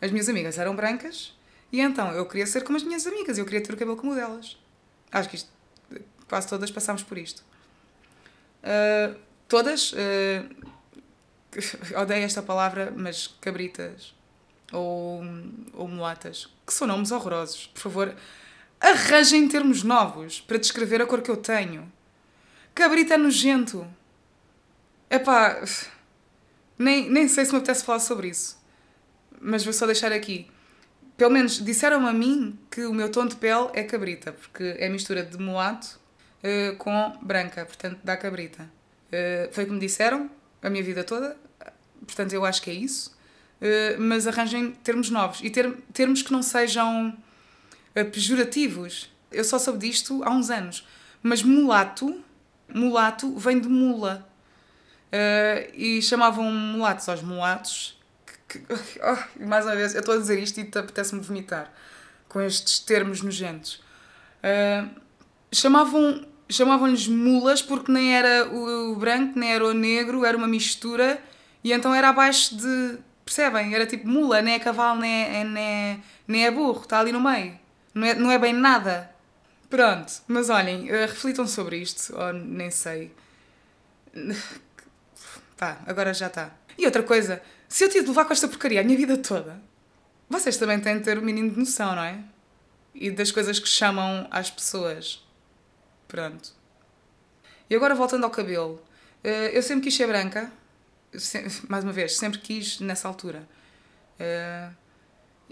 As 0.02 0.12
minhas 0.12 0.28
amigas 0.28 0.58
eram 0.58 0.76
brancas 0.76 1.34
e 1.72 1.80
então 1.80 2.12
eu 2.12 2.26
queria 2.26 2.46
ser 2.46 2.64
como 2.64 2.78
as 2.78 2.84
minhas 2.84 3.08
amigas, 3.08 3.38
eu 3.38 3.46
queria 3.46 3.62
ter 3.62 3.74
o 3.74 3.78
cabelo 3.78 3.98
como 3.98 4.12
o 4.12 4.16
delas. 4.16 4.58
Acho 5.12 5.30
que 5.30 5.36
isto, 5.36 5.50
quase 6.28 6.48
todas 6.48 6.70
passámos 6.70 7.04
por 7.04 7.18
isto. 7.18 7.44
Uh, 8.64 9.16
todas, 9.48 9.94
uh, 9.94 9.96
odeio 12.00 12.24
esta 12.24 12.42
palavra, 12.42 12.94
mas 12.96 13.28
cabritas 13.40 14.14
ou, 14.72 15.22
ou 15.74 15.88
mulatas, 15.88 16.48
que 16.66 16.74
são 16.74 16.88
nomes 16.88 17.12
horrorosos. 17.12 17.68
Por 17.68 17.82
favor, 17.82 18.16
arranjem 18.80 19.48
termos 19.48 19.84
novos 19.84 20.42
para 20.42 20.58
descrever 20.58 21.02
a 21.02 21.06
cor 21.06 21.22
que 21.22 21.32
eu 21.32 21.38
tenho. 21.38 21.92
Cabrita 22.74 23.16
é 23.16 23.18
nojento. 23.18 23.88
Epá, 25.10 25.62
nem, 26.78 27.10
nem 27.10 27.28
sei 27.28 27.46
se 27.46 27.52
me 27.52 27.58
apetece 27.58 27.84
falar 27.84 28.00
sobre 28.00 28.30
isso, 28.30 28.58
mas 29.40 29.64
vou 29.64 29.74
só 29.74 29.86
deixar 29.86 30.12
aqui. 30.12 30.50
Pelo 31.22 31.34
menos 31.34 31.64
disseram 31.64 32.08
a 32.08 32.12
mim 32.12 32.58
que 32.72 32.84
o 32.84 32.92
meu 32.92 33.08
tom 33.08 33.28
de 33.28 33.36
pele 33.36 33.70
é 33.74 33.84
cabrita, 33.84 34.32
porque 34.32 34.76
é 34.80 34.90
mistura 34.90 35.22
de 35.22 35.38
mulato 35.38 36.00
uh, 36.44 36.76
com 36.78 37.16
branca, 37.22 37.64
portanto 37.64 38.00
dá 38.04 38.18
cabrita. 38.18 38.64
Uh, 38.64 39.54
foi 39.54 39.66
o 39.66 39.68
que 39.68 39.74
me 39.74 39.80
disseram 39.80 40.32
a 40.64 40.68
minha 40.68 40.84
vida 40.84 41.04
toda, 41.04 41.38
portanto 42.08 42.34
eu 42.34 42.44
acho 42.44 42.60
que 42.64 42.72
é 42.72 42.74
isso. 42.74 43.16
Uh, 43.62 44.02
mas 44.02 44.26
arranjem 44.26 44.72
termos 44.72 45.12
novos 45.12 45.42
e 45.44 45.52
ter, 45.52 45.72
termos 45.94 46.24
que 46.24 46.32
não 46.32 46.42
sejam 46.42 47.16
pejorativos. 48.12 49.08
Eu 49.32 49.44
só 49.44 49.60
soube 49.60 49.78
disto 49.78 50.24
há 50.24 50.32
uns 50.32 50.50
anos, 50.50 50.88
mas 51.22 51.44
mulato, 51.44 52.20
mulato 52.74 53.38
vem 53.38 53.60
de 53.60 53.70
mula. 53.70 54.28
e 55.76 56.02
chamavam 56.02 56.52
mulatos 56.52 57.08
aos 57.08 57.22
mulatos 57.22 58.01
que, 58.52 58.64
oh, 59.02 59.46
mais 59.46 59.66
uma 59.66 59.76
vez, 59.76 59.94
eu 59.94 60.00
estou 60.00 60.16
a 60.16 60.18
dizer 60.18 60.42
isto 60.42 60.60
e 60.60 60.64
apetece-me 60.64 61.22
vomitar 61.22 61.72
com 62.28 62.42
estes 62.42 62.80
termos 62.80 63.22
nojentos. 63.22 63.82
Uh, 64.44 64.90
chamavam 65.52 66.26
chamavam-lhes 66.50 67.08
mulas 67.08 67.62
porque 67.62 67.92
nem 67.92 68.14
era 68.14 68.48
o, 68.54 68.96
branco, 68.96 69.40
nem 69.40 69.54
era 69.54 69.66
o 69.66 69.74
negro, 69.74 70.26
era 70.26 70.38
uma 70.38 70.48
mistura 70.48 71.22
e 71.64 71.72
então 71.72 71.94
era 71.94 72.10
abaixo 72.10 72.56
de. 72.56 72.98
Percebem? 73.24 73.74
Era 73.74 73.86
tipo 73.86 74.08
mula, 74.08 74.42
nem 74.42 74.56
é 74.56 74.60
cavalo, 74.60 75.00
nem 75.00 75.24
é, 75.24 75.44
nem 75.44 75.64
é, 75.64 76.00
nem 76.28 76.46
é 76.46 76.52
burro, 76.52 76.82
está 76.82 77.00
ali 77.00 77.12
no 77.12 77.22
meio. 77.22 77.58
Não 77.94 78.08
é, 78.08 78.16
não 78.16 78.32
é 78.32 78.38
bem 78.38 78.52
nada. 78.52 79.10
Pronto, 79.70 80.12
mas 80.28 80.50
olhem, 80.50 80.90
uh, 80.90 81.08
reflitam 81.08 81.48
sobre 81.48 81.78
isto, 81.78 82.14
ou 82.18 82.34
nem 82.34 82.70
sei. 82.70 83.14
Pá, 85.56 85.78
agora 85.86 86.14
já 86.14 86.28
está. 86.28 86.52
E 86.78 86.86
outra 86.86 87.04
coisa, 87.04 87.42
se 87.72 87.86
eu 87.86 87.90
tive 87.90 88.04
de 88.04 88.10
levar 88.10 88.26
com 88.26 88.34
esta 88.34 88.50
porcaria 88.50 88.82
a 88.82 88.84
minha 88.84 88.98
vida 88.98 89.18
toda, 89.18 89.62
vocês 90.30 90.58
também 90.58 90.78
têm 90.78 90.98
de 90.98 91.06
ter 91.06 91.18
o 91.18 91.22
mínimo 91.22 91.52
de 91.52 91.58
noção, 91.58 91.96
não 91.96 92.04
é? 92.04 92.22
E 92.94 93.10
das 93.10 93.32
coisas 93.32 93.60
que 93.60 93.68
chamam 93.68 94.28
às 94.30 94.52
pessoas. 94.52 95.26
Pronto. 96.06 96.52
E 97.70 97.76
agora 97.76 97.96
voltando 97.96 98.26
ao 98.26 98.30
cabelo. 98.30 98.84
Eu 99.24 99.64
sempre 99.64 99.86
quis 99.86 99.96
ser 99.96 100.06
branca. 100.06 100.52
Mais 101.70 101.86
uma 101.86 101.94
vez, 101.94 102.18
sempre 102.18 102.40
quis 102.40 102.82
nessa 102.82 103.08
altura. 103.08 103.48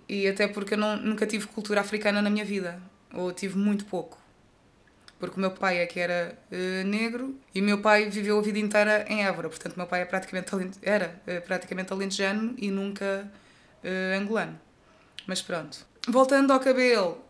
E 0.08 0.28
até 0.28 0.46
porque 0.46 0.74
eu 0.74 0.78
não, 0.78 0.98
nunca 0.98 1.26
tive 1.26 1.48
cultura 1.48 1.80
africana 1.80 2.22
na 2.22 2.30
minha 2.30 2.44
vida. 2.44 2.82
Ou 3.14 3.32
tive 3.32 3.58
muito 3.58 3.86
pouco. 3.86 4.18
Porque 5.20 5.36
o 5.36 5.40
meu 5.40 5.52
pai 5.52 5.80
é 5.80 5.86
que 5.86 6.00
era 6.00 6.38
uh, 6.50 6.88
negro 6.88 7.38
e 7.54 7.62
meu 7.62 7.80
pai 7.80 8.10
viveu 8.10 8.40
a 8.40 8.42
vida 8.42 8.58
inteira 8.58 9.06
em 9.10 9.26
Évora. 9.26 9.50
Portanto, 9.50 9.76
meu 9.76 9.86
pai 9.86 10.02
é 10.02 10.06
praticamente 10.06 10.50
era 10.82 11.22
uh, 11.28 11.46
praticamente 11.46 11.92
alentejano 11.92 12.56
e 12.58 12.72
nunca 12.72 13.30
uh, 13.84 14.18
angolano. 14.18 14.60
Mas 15.28 15.42
pronto. 15.42 15.86
Voltando 16.08 16.54
ao 16.54 16.60
cabelo, 16.60 17.22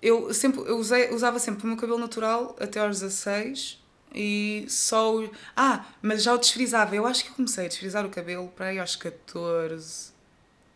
eu, 0.00 0.32
sempre, 0.32 0.60
eu 0.60 0.78
usei, 0.78 1.10
usava 1.10 1.38
sempre 1.40 1.64
o 1.64 1.66
meu 1.66 1.76
cabelo 1.76 1.98
natural 1.98 2.56
até 2.60 2.78
aos 2.78 3.00
16 3.00 3.82
e 4.14 4.64
só 4.68 5.16
o... 5.16 5.30
Ah, 5.56 5.84
mas 6.00 6.22
já 6.22 6.32
o 6.32 6.38
desfrizava. 6.38 6.94
Eu 6.94 7.06
acho 7.06 7.24
que 7.24 7.32
comecei 7.32 7.64
a 7.66 7.68
desfrizar 7.68 8.06
o 8.06 8.10
cabelo 8.10 8.48
para 8.48 8.66
aí 8.66 8.78
aos 8.78 8.94
14, 8.94 10.12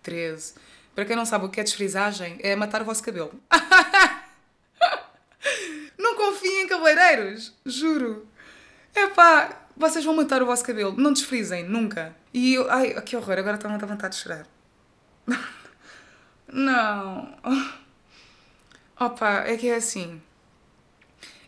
13. 0.03 0.55
Para 0.95 1.05
quem 1.05 1.15
não 1.15 1.27
sabe 1.27 1.45
o 1.45 1.49
que 1.49 1.61
é 1.61 1.63
desfrizagem, 1.63 2.39
é 2.41 2.57
matar 2.57 2.83
o 2.83 2.85
vosso 2.85 3.03
cabelo. 3.03 3.33
Não 5.99 6.15
confiem 6.15 6.63
em 6.65 6.69
juro. 7.65 8.27
É 8.95 9.09
pá, 9.09 9.67
vocês 9.77 10.05
vão 10.05 10.15
matar 10.15 10.43
o 10.43 10.47
vosso 10.47 10.65
cabelo. 10.65 10.95
Não 10.97 11.13
desfrizem, 11.13 11.65
nunca. 11.65 12.15
E 12.33 12.55
eu, 12.55 12.71
ai, 12.71 13.01
que 13.03 13.17
horror, 13.17 13.39
agora 13.39 13.57
está-me 13.57 13.75
a 13.75 13.79
dar 13.79 13.87
vontade 13.87 14.17
de 14.17 14.23
chorar. 14.23 14.47
Não. 16.49 17.37
Opa, 18.99 19.45
é 19.47 19.57
que 19.57 19.69
é 19.69 19.77
assim. 19.77 20.23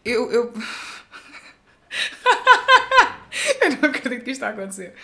Eu. 0.05 0.31
Eu, 0.31 0.53
eu 3.63 3.71
não 3.71 3.89
acredito 3.89 4.25
que 4.25 4.31
isto 4.31 4.45
está 4.45 4.49
a 4.49 4.51
acontecer. 4.51 4.95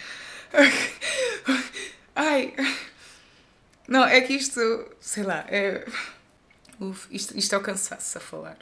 Ai. 2.14 2.54
Não, 3.86 4.04
é 4.04 4.20
que 4.20 4.34
isto, 4.34 4.60
sei 5.00 5.22
lá, 5.22 5.44
é. 5.48 5.86
Uf, 6.80 7.06
isto, 7.10 7.36
isto 7.36 7.54
é 7.54 7.58
o 7.58 7.62
cansaço 7.62 8.18
a 8.18 8.20
falar. 8.20 8.58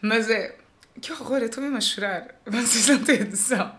Mas 0.00 0.28
é. 0.28 0.56
Que 1.00 1.12
horror, 1.12 1.38
eu 1.38 1.46
estou 1.46 1.62
mesmo 1.62 1.76
a 1.76 1.80
chorar. 1.80 2.34
Vocês 2.46 2.88
não 2.88 3.02
têm 3.04 3.24
noção. 3.24 3.76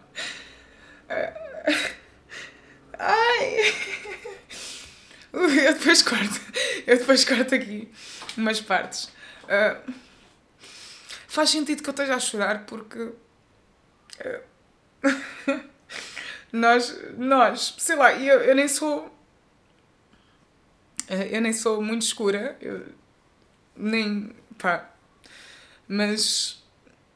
Ai! 2.98 3.74
Eu 5.34 5.74
depois 5.74 6.02
corto. 6.02 6.42
Eu 6.88 6.98
depois 6.98 7.24
corto 7.24 7.54
aqui 7.54 7.92
umas 8.36 8.60
partes. 8.60 9.12
Ah, 9.48 9.80
faz 11.28 11.52
sentido 11.52 11.84
que 11.84 11.90
eu 11.90 11.92
esteja 11.92 12.16
a 12.16 12.20
chorar 12.20 12.66
porque. 12.66 13.12
ah, 14.20 14.42
nós, 16.52 16.98
nós, 17.18 17.76
sei 17.78 17.96
lá, 17.96 18.14
eu, 18.14 18.40
eu 18.42 18.56
nem 18.56 18.68
sou. 18.68 19.14
ah, 21.10 21.14
Eu 21.16 21.42
nem 21.42 21.54
sou 21.54 21.82
muito 21.84 22.02
escura. 22.02 22.58
Eu, 22.60 22.88
nem. 23.76 24.34
pá. 24.58 24.90
Mas. 25.88 26.64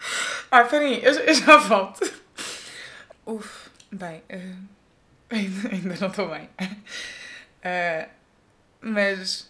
Ah, 0.52 0.66
peraí, 0.66 1.02
eu, 1.04 1.14
eu 1.14 1.34
já 1.34 1.58
volto. 1.58 2.02
Uf, 3.26 3.70
bem. 3.92 4.22
ah, 4.30 4.56
ainda, 5.30 5.70
ainda 5.70 5.98
não 6.00 6.08
estou 6.10 6.30
bem. 6.30 6.50
Ah, 7.64 8.10
mas 8.82 9.50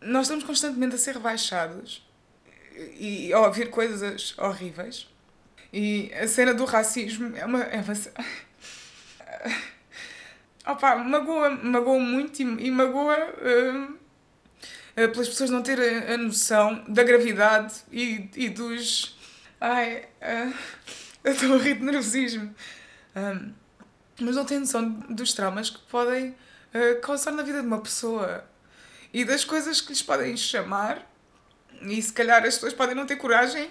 nós 0.00 0.22
estamos 0.26 0.44
constantemente 0.44 0.94
a 0.94 0.98
ser 0.98 1.14
rebaixados 1.14 2.06
e 2.76 3.32
a 3.32 3.40
ouvir 3.40 3.70
coisas 3.70 4.36
horríveis. 4.38 5.08
E 5.72 6.12
a 6.14 6.28
cena 6.28 6.52
do 6.52 6.64
racismo 6.66 7.36
é 7.36 7.44
uma. 7.46 7.62
É 7.62 7.80
uma 7.80 7.94
Opa, 10.64 10.96
magoa, 10.96 11.50
magoa 11.50 11.98
muito 11.98 12.40
e, 12.40 12.66
e 12.66 12.70
magoa 12.70 13.16
eh, 14.94 15.08
pelas 15.08 15.28
pessoas 15.28 15.50
não 15.50 15.62
terem 15.62 15.98
a 16.12 16.16
noção 16.16 16.84
da 16.86 17.02
gravidade 17.02 17.74
e, 17.90 18.28
e 18.36 18.48
dos. 18.48 19.16
Ai, 19.64 20.08
ah, 20.20 20.52
eu 21.22 21.32
estou 21.32 21.54
a 21.54 21.58
rir 21.58 21.76
de 21.76 21.84
nervosismo. 21.84 22.52
Hum, 23.14 23.52
mas 24.20 24.34
não 24.34 24.44
têm 24.44 24.58
noção 24.58 24.90
dos 25.08 25.34
traumas 25.34 25.70
que 25.70 25.78
podem 25.82 26.34
ah, 26.74 27.00
causar 27.00 27.30
na 27.30 27.44
vida 27.44 27.60
de 27.60 27.66
uma 27.68 27.80
pessoa 27.80 28.44
e 29.14 29.24
das 29.24 29.44
coisas 29.44 29.80
que 29.80 29.90
lhes 29.90 30.02
podem 30.02 30.36
chamar. 30.36 31.08
E 31.80 32.02
se 32.02 32.12
calhar 32.12 32.44
as 32.44 32.54
pessoas 32.54 32.72
podem 32.72 32.96
não 32.96 33.06
ter 33.06 33.14
coragem 33.14 33.70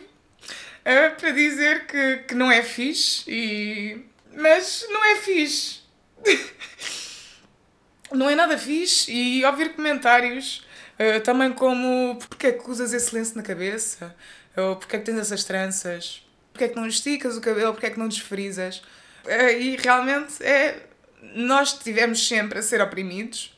ah, 0.86 1.13
para 1.19 1.31
dizer 1.31 1.86
que, 1.88 2.19
que 2.19 2.36
não 2.36 2.50
é 2.50 2.63
fixe, 2.63 3.29
e... 3.29 4.05
mas 4.33 4.88
não 4.89 5.03
é 5.03 5.15
fixe. 5.17 5.81
não 8.13 8.29
é 8.29 8.36
nada 8.36 8.57
fixe 8.57 9.12
e 9.12 9.43
ouvir 9.43 9.74
comentários 9.74 10.65
uh, 11.00 11.19
também 11.21 11.51
como 11.51 12.17
porque 12.29 12.48
é 12.48 12.51
que 12.51 12.69
usas 12.69 12.93
esse 12.93 13.13
lenço 13.15 13.36
na 13.36 13.43
cabeça 13.43 14.15
ou 14.55 14.75
porque 14.75 14.96
é 14.96 15.00
que 15.00 15.05
tens 15.05 15.17
essas 15.17 15.43
tranças 15.43 16.25
porque 16.51 16.65
é 16.65 16.67
que 16.67 16.75
não 16.75 16.88
esticas 16.88 17.38
o 17.38 17.41
cabelo 17.41 17.74
porque 17.74 17.88
é 17.88 17.89
que 17.89 18.00
não 18.00 18.08
desfrizas 18.08 18.77
uh, 19.25 19.51
e 19.60 19.77
realmente 19.77 20.43
é 20.43 20.88
nós 21.36 21.74
tivemos 21.74 22.27
sempre 22.27 22.60
a 22.60 22.62
ser 22.62 22.81
oprimidos 22.81 23.58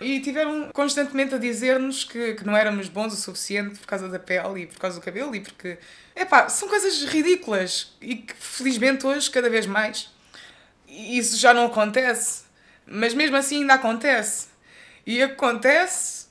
e 0.00 0.20
tiveram 0.20 0.70
constantemente 0.72 1.34
a 1.34 1.38
dizer-nos 1.38 2.04
que, 2.04 2.34
que 2.34 2.44
não 2.44 2.56
éramos 2.56 2.88
bons 2.88 3.12
o 3.12 3.16
suficiente 3.16 3.78
por 3.78 3.86
causa 3.86 4.08
da 4.08 4.18
pele 4.18 4.62
e 4.62 4.66
por 4.66 4.78
causa 4.78 5.00
do 5.00 5.04
cabelo 5.04 5.34
e 5.34 5.40
porque 5.40 5.78
epá, 6.14 6.48
são 6.48 6.68
coisas 6.68 7.04
ridículas 7.04 7.96
e 8.00 8.16
que 8.16 8.34
felizmente 8.34 9.06
hoje 9.06 9.30
cada 9.30 9.48
vez 9.48 9.66
mais 9.66 10.10
isso 10.88 11.36
já 11.36 11.52
não 11.52 11.66
acontece. 11.66 12.44
Mas 12.86 13.12
mesmo 13.14 13.36
assim 13.36 13.60
ainda 13.60 13.74
acontece. 13.74 14.48
E 15.06 15.22
acontece 15.22 16.26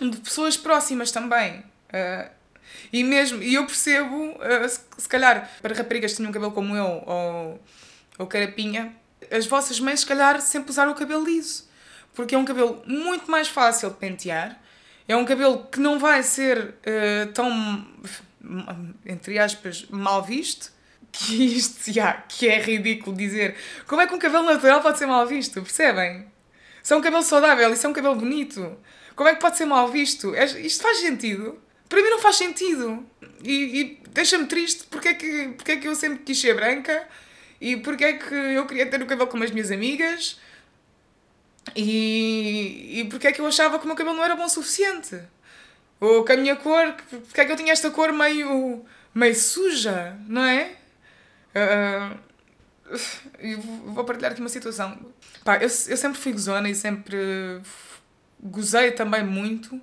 hum, 0.00 0.10
de 0.10 0.16
pessoas 0.18 0.56
próximas 0.56 1.10
também. 1.10 1.60
Uh, 1.88 2.30
e 2.94 3.02
mesmo, 3.02 3.42
e 3.42 3.56
eu 3.56 3.66
percebo, 3.66 4.14
uh, 4.14 4.68
se, 4.68 4.78
se 4.98 5.08
calhar, 5.08 5.50
para 5.60 5.74
raparigas 5.74 6.12
que 6.12 6.18
tinham 6.18 6.30
cabelo 6.30 6.52
como 6.52 6.76
eu, 6.76 7.02
ou, 7.04 7.60
ou 8.20 8.26
carapinha, 8.28 8.94
as 9.32 9.46
vossas 9.46 9.80
mães, 9.80 10.00
se 10.00 10.06
calhar, 10.06 10.40
sempre 10.40 10.70
usaram 10.70 10.92
o 10.92 10.94
cabelo 10.94 11.24
liso. 11.24 11.68
Porque 12.14 12.36
é 12.36 12.38
um 12.38 12.44
cabelo 12.44 12.80
muito 12.86 13.28
mais 13.28 13.48
fácil 13.48 13.90
de 13.90 13.96
pentear, 13.96 14.62
é 15.08 15.16
um 15.16 15.24
cabelo 15.24 15.66
que 15.72 15.80
não 15.80 15.98
vai 15.98 16.22
ser 16.22 16.76
uh, 16.86 17.32
tão, 17.32 17.84
entre 19.04 19.40
aspas, 19.40 19.86
mal 19.90 20.22
visto, 20.22 20.70
que 21.10 21.34
isto, 21.56 21.90
já, 21.92 22.12
que 22.12 22.48
é 22.48 22.60
ridículo 22.60 23.16
dizer. 23.16 23.56
Como 23.88 24.00
é 24.02 24.06
que 24.06 24.14
um 24.14 24.20
cabelo 24.20 24.44
natural 24.44 24.80
pode 24.80 24.98
ser 24.98 25.06
mal 25.06 25.26
visto? 25.26 25.60
Percebem? 25.60 26.26
Se 26.80 26.92
é 26.92 26.96
um 26.96 27.00
cabelo 27.00 27.24
saudável 27.24 27.74
e 27.74 27.76
é 27.84 27.88
um 27.88 27.92
cabelo 27.92 28.14
bonito, 28.14 28.78
como 29.16 29.28
é 29.28 29.34
que 29.34 29.40
pode 29.40 29.56
ser 29.56 29.64
mal 29.64 29.88
visto? 29.88 30.32
É- 30.32 30.60
Isto 30.60 30.84
faz 30.84 30.98
sentido? 30.98 31.63
Para 31.88 32.02
mim 32.02 32.10
não 32.10 32.18
faz 32.18 32.36
sentido. 32.36 33.06
E, 33.42 33.80
e 33.80 34.02
deixa-me 34.10 34.46
triste 34.46 34.84
porque 34.90 35.08
é, 35.08 35.14
que, 35.14 35.48
porque 35.56 35.72
é 35.72 35.76
que 35.76 35.88
eu 35.88 35.94
sempre 35.94 36.20
quis 36.24 36.40
ser 36.40 36.54
branca 36.54 37.06
e 37.60 37.76
porque 37.76 38.04
é 38.04 38.12
que 38.14 38.34
eu 38.34 38.66
queria 38.66 38.86
ter 38.86 39.02
o 39.02 39.06
cabelo 39.06 39.28
como 39.28 39.44
as 39.44 39.50
minhas 39.50 39.70
amigas 39.70 40.38
e, 41.76 43.00
e 43.00 43.04
porque 43.04 43.28
é 43.28 43.32
que 43.32 43.40
eu 43.40 43.46
achava 43.46 43.78
que 43.78 43.84
o 43.84 43.86
meu 43.86 43.96
cabelo 43.96 44.16
não 44.16 44.24
era 44.24 44.36
bom 44.36 44.44
o 44.44 44.48
suficiente. 44.48 45.20
Ou 46.00 46.24
que 46.24 46.32
a 46.32 46.36
minha 46.36 46.56
cor, 46.56 46.94
porque 47.08 47.40
é 47.40 47.44
que 47.44 47.52
eu 47.52 47.56
tinha 47.56 47.72
esta 47.72 47.90
cor 47.90 48.12
meio, 48.12 48.84
meio 49.14 49.34
suja, 49.34 50.16
não 50.28 50.44
é? 50.44 50.72
Ah, 51.54 52.16
eu 53.38 53.58
vou 53.60 54.04
partilhar 54.04 54.32
aqui 54.32 54.40
uma 54.40 54.48
situação. 54.48 54.98
Pá, 55.44 55.56
eu, 55.56 55.62
eu 55.62 55.96
sempre 55.96 56.18
fui 56.18 56.32
gozona 56.32 56.68
e 56.68 56.74
sempre 56.74 57.16
gozei 58.42 58.92
também 58.92 59.24
muito 59.24 59.80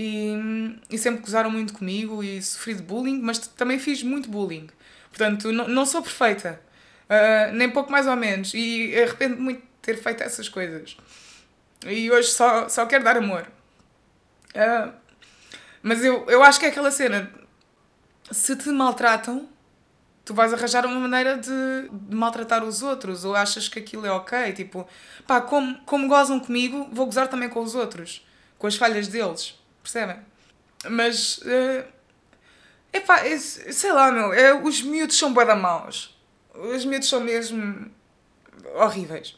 e, 0.00 0.78
e 0.88 0.96
sempre 0.96 1.22
gozaram 1.22 1.50
muito 1.50 1.72
comigo 1.72 2.22
e 2.22 2.40
sofri 2.40 2.72
de 2.74 2.82
bullying, 2.82 3.20
mas 3.20 3.38
também 3.38 3.80
fiz 3.80 4.00
muito 4.00 4.30
bullying. 4.30 4.68
Portanto, 5.08 5.50
não, 5.50 5.84
sou 5.84 6.00
perfeita, 6.00 6.60
ah, 7.08 7.50
nem 7.52 7.68
pouco 7.68 7.90
mais 7.90 8.06
ou 8.06 8.14
menos, 8.14 8.54
e 8.54 8.94
arrependo 8.96 9.42
muito 9.42 9.60
de 9.60 9.66
ter 9.82 9.96
feito 9.96 10.22
essas 10.22 10.48
coisas. 10.48 10.96
E 11.84 12.08
hoje 12.12 12.28
só, 12.28 12.68
só 12.68 12.86
quero 12.86 13.02
dar 13.02 13.16
amor. 13.16 13.48
Ah, 14.54 14.92
mas 15.82 16.04
eu, 16.04 16.24
eu 16.28 16.44
acho 16.44 16.60
que 16.60 16.66
é 16.66 16.68
aquela 16.68 16.92
cena: 16.92 17.28
se 18.30 18.54
te 18.54 18.68
maltratam, 18.68 19.48
tu 20.24 20.32
vais 20.32 20.52
arranjar 20.52 20.86
uma 20.86 21.00
maneira 21.00 21.36
de, 21.38 21.88
de 21.90 22.14
maltratar 22.14 22.62
os 22.62 22.82
outros, 22.82 23.24
ou 23.24 23.34
achas 23.34 23.68
que 23.68 23.80
aquilo 23.80 24.06
é 24.06 24.12
ok, 24.12 24.52
tipo, 24.52 24.86
pá, 25.26 25.40
como, 25.40 25.76
como 25.80 26.06
gozam 26.06 26.38
comigo, 26.38 26.88
vou 26.92 27.06
gozar 27.06 27.26
também 27.26 27.48
com 27.48 27.60
os 27.60 27.74
outros, 27.74 28.24
com 28.58 28.68
as 28.68 28.76
falhas 28.76 29.08
deles, 29.08 29.57
percebem? 29.92 30.16
Mas, 30.88 31.40
é 31.44 31.84
epá, 32.92 33.20
é, 33.26 33.36
sei 33.38 33.92
lá, 33.92 34.10
meu, 34.10 34.32
é, 34.32 34.54
os 34.54 34.80
miúdos 34.82 35.18
são 35.18 35.32
bué 35.32 35.44
da 35.44 35.56
maus. 35.56 36.16
Os 36.54 36.84
miúdos 36.84 37.08
são 37.08 37.20
mesmo 37.20 37.90
horríveis. 38.74 39.36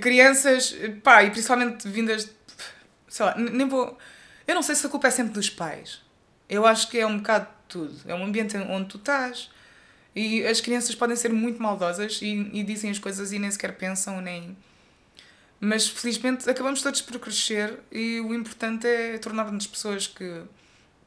Crianças, 0.00 0.74
pá, 1.02 1.22
e 1.24 1.30
principalmente 1.30 1.88
vindas, 1.88 2.26
de- 2.26 2.32
sei 3.08 3.26
lá, 3.26 3.34
nem 3.36 3.68
vou, 3.68 3.98
eu 4.46 4.54
não 4.54 4.62
sei 4.62 4.74
se 4.74 4.86
a 4.86 4.88
culpa 4.88 5.08
é 5.08 5.10
sempre 5.10 5.32
dos 5.32 5.50
pais. 5.50 6.00
Eu 6.48 6.66
acho 6.66 6.88
que 6.88 6.98
é 6.98 7.06
um 7.06 7.18
bocado 7.18 7.46
de 7.46 7.50
tudo. 7.68 8.00
É 8.06 8.14
um 8.14 8.24
ambiente 8.24 8.56
onde 8.56 8.88
tu 8.88 8.98
estás, 8.98 9.50
e 10.14 10.44
as 10.46 10.60
crianças 10.60 10.94
podem 10.94 11.16
ser 11.16 11.32
muito 11.32 11.62
maldosas 11.62 12.20
e, 12.22 12.50
e 12.52 12.62
dizem 12.62 12.90
as 12.90 12.98
coisas 12.98 13.32
e 13.32 13.38
nem 13.38 13.50
sequer 13.50 13.76
pensam, 13.76 14.20
nem. 14.20 14.56
Mas 15.60 15.86
felizmente 15.86 16.48
acabamos 16.48 16.80
todos 16.80 17.02
por 17.02 17.18
crescer 17.18 17.78
e 17.92 18.18
o 18.20 18.32
importante 18.32 18.86
é 18.86 19.18
tornar-nos 19.18 19.66
pessoas 19.66 20.06
que. 20.06 20.42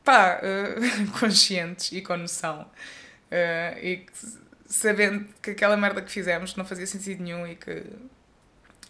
pá, 0.03 0.39
eh, 0.43 0.75
conscientes 1.19 1.91
e 1.91 2.01
com 2.01 2.15
noção. 2.15 2.69
Eh, 3.31 3.79
e 3.81 3.97
que, 3.97 4.11
sabendo 4.67 5.25
que 5.41 5.51
aquela 5.51 5.75
merda 5.75 6.03
que 6.03 6.11
fizemos 6.11 6.55
não 6.55 6.63
fazia 6.63 6.85
sentido 6.85 7.23
nenhum 7.23 7.47
e 7.47 7.55
que. 7.55 7.83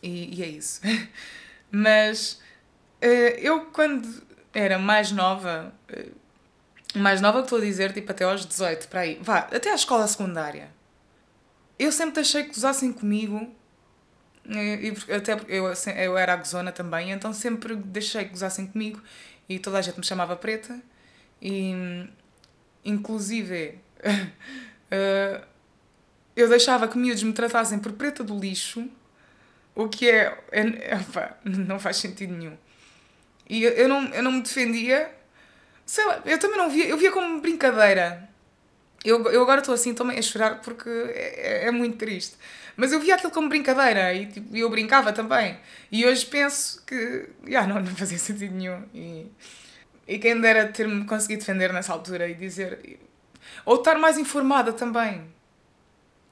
E, 0.01 0.37
e 0.37 0.43
é 0.43 0.47
isso. 0.47 0.81
Mas 1.71 2.41
eh, 3.01 3.39
eu, 3.39 3.67
quando 3.67 4.21
era 4.53 4.77
mais 4.77 5.11
nova. 5.13 5.73
mais 6.93 7.21
nova 7.21 7.39
que 7.39 7.45
estou 7.45 7.59
a 7.59 7.61
dizer, 7.61 7.93
tipo 7.93 8.11
até 8.11 8.25
aos 8.25 8.45
18, 8.45 8.89
para 8.89 9.01
aí, 9.01 9.17
vá, 9.21 9.39
até 9.39 9.71
à 9.71 9.75
escola 9.75 10.05
secundária. 10.07 10.69
Eu 11.79 11.91
sempre 11.91 12.15
deixei 12.15 12.43
que 12.43 12.49
gozassem 12.49 12.91
comigo, 12.91 13.49
e, 14.49 15.13
até 15.13 15.37
eu, 15.47 15.75
se- 15.75 15.91
eu 16.05 16.17
era 16.17 16.33
a 16.33 16.35
gozona 16.37 16.71
também, 16.71 17.11
então 17.11 17.33
sempre 17.33 17.75
deixei 17.75 18.25
que 18.25 18.31
gozassem 18.31 18.67
comigo 18.67 19.01
e 19.47 19.59
toda 19.59 19.77
a 19.77 19.81
gente 19.81 19.97
me 19.99 20.05
chamava 20.05 20.35
preta. 20.35 20.79
E 21.41 22.07
inclusive 22.85 23.79
eh, 24.91 25.41
eu 26.35 26.49
deixava 26.49 26.87
que 26.87 26.97
miúdos 26.97 27.23
me 27.23 27.33
tratassem 27.33 27.79
por 27.79 27.93
preta 27.93 28.23
do 28.23 28.37
lixo, 28.39 28.89
o 29.75 29.89
que 29.89 30.09
é, 30.09 30.37
é, 30.51 30.95
opá, 30.97 31.37
não 31.45 31.79
faz 31.79 31.97
sentido 31.97 32.33
nenhum. 32.35 32.57
E 33.49 33.63
eu, 33.63 33.89
não, 33.89 34.05
eu 34.13 34.23
não 34.23 34.31
me 34.33 34.41
defendia 34.41 35.11
sei 35.85 36.05
lá, 36.05 36.21
eu 36.25 36.39
também 36.39 36.57
não 36.57 36.69
via, 36.69 36.87
eu 36.87 36.97
via 36.97 37.11
como 37.11 37.41
brincadeira. 37.41 38.29
Eu, 39.05 39.23
eu 39.31 39.41
agora 39.43 39.61
estou 39.61 39.75
assim 39.75 39.93
também 39.93 40.17
a 40.19 40.21
chorar 40.21 40.61
porque 40.61 40.89
é, 40.89 41.65
é 41.67 41.71
muito 41.71 41.97
triste. 41.97 42.35
Mas 42.75 42.91
eu 42.91 42.99
via 42.99 43.15
aquilo 43.15 43.31
como 43.31 43.49
brincadeira 43.49 44.13
e 44.13 44.25
tipo, 44.25 44.55
eu 44.55 44.69
brincava 44.69 45.13
também. 45.13 45.57
E 45.91 46.05
hoje 46.05 46.25
penso 46.25 46.83
que 46.85 47.29
yeah, 47.45 47.67
não, 47.71 47.81
não 47.81 47.95
fazia 47.95 48.17
sentido 48.19 48.55
nenhum. 48.55 48.83
E, 48.93 49.27
e 50.07 50.19
quem 50.19 50.39
dera 50.39 50.67
ter-me 50.67 51.05
conseguido 51.05 51.41
defender 51.41 51.71
nessa 51.71 51.93
altura 51.93 52.27
e 52.27 52.33
dizer. 52.33 52.99
Ou 53.65 53.75
estar 53.75 53.97
mais 53.97 54.17
informada 54.17 54.73
também. 54.73 55.23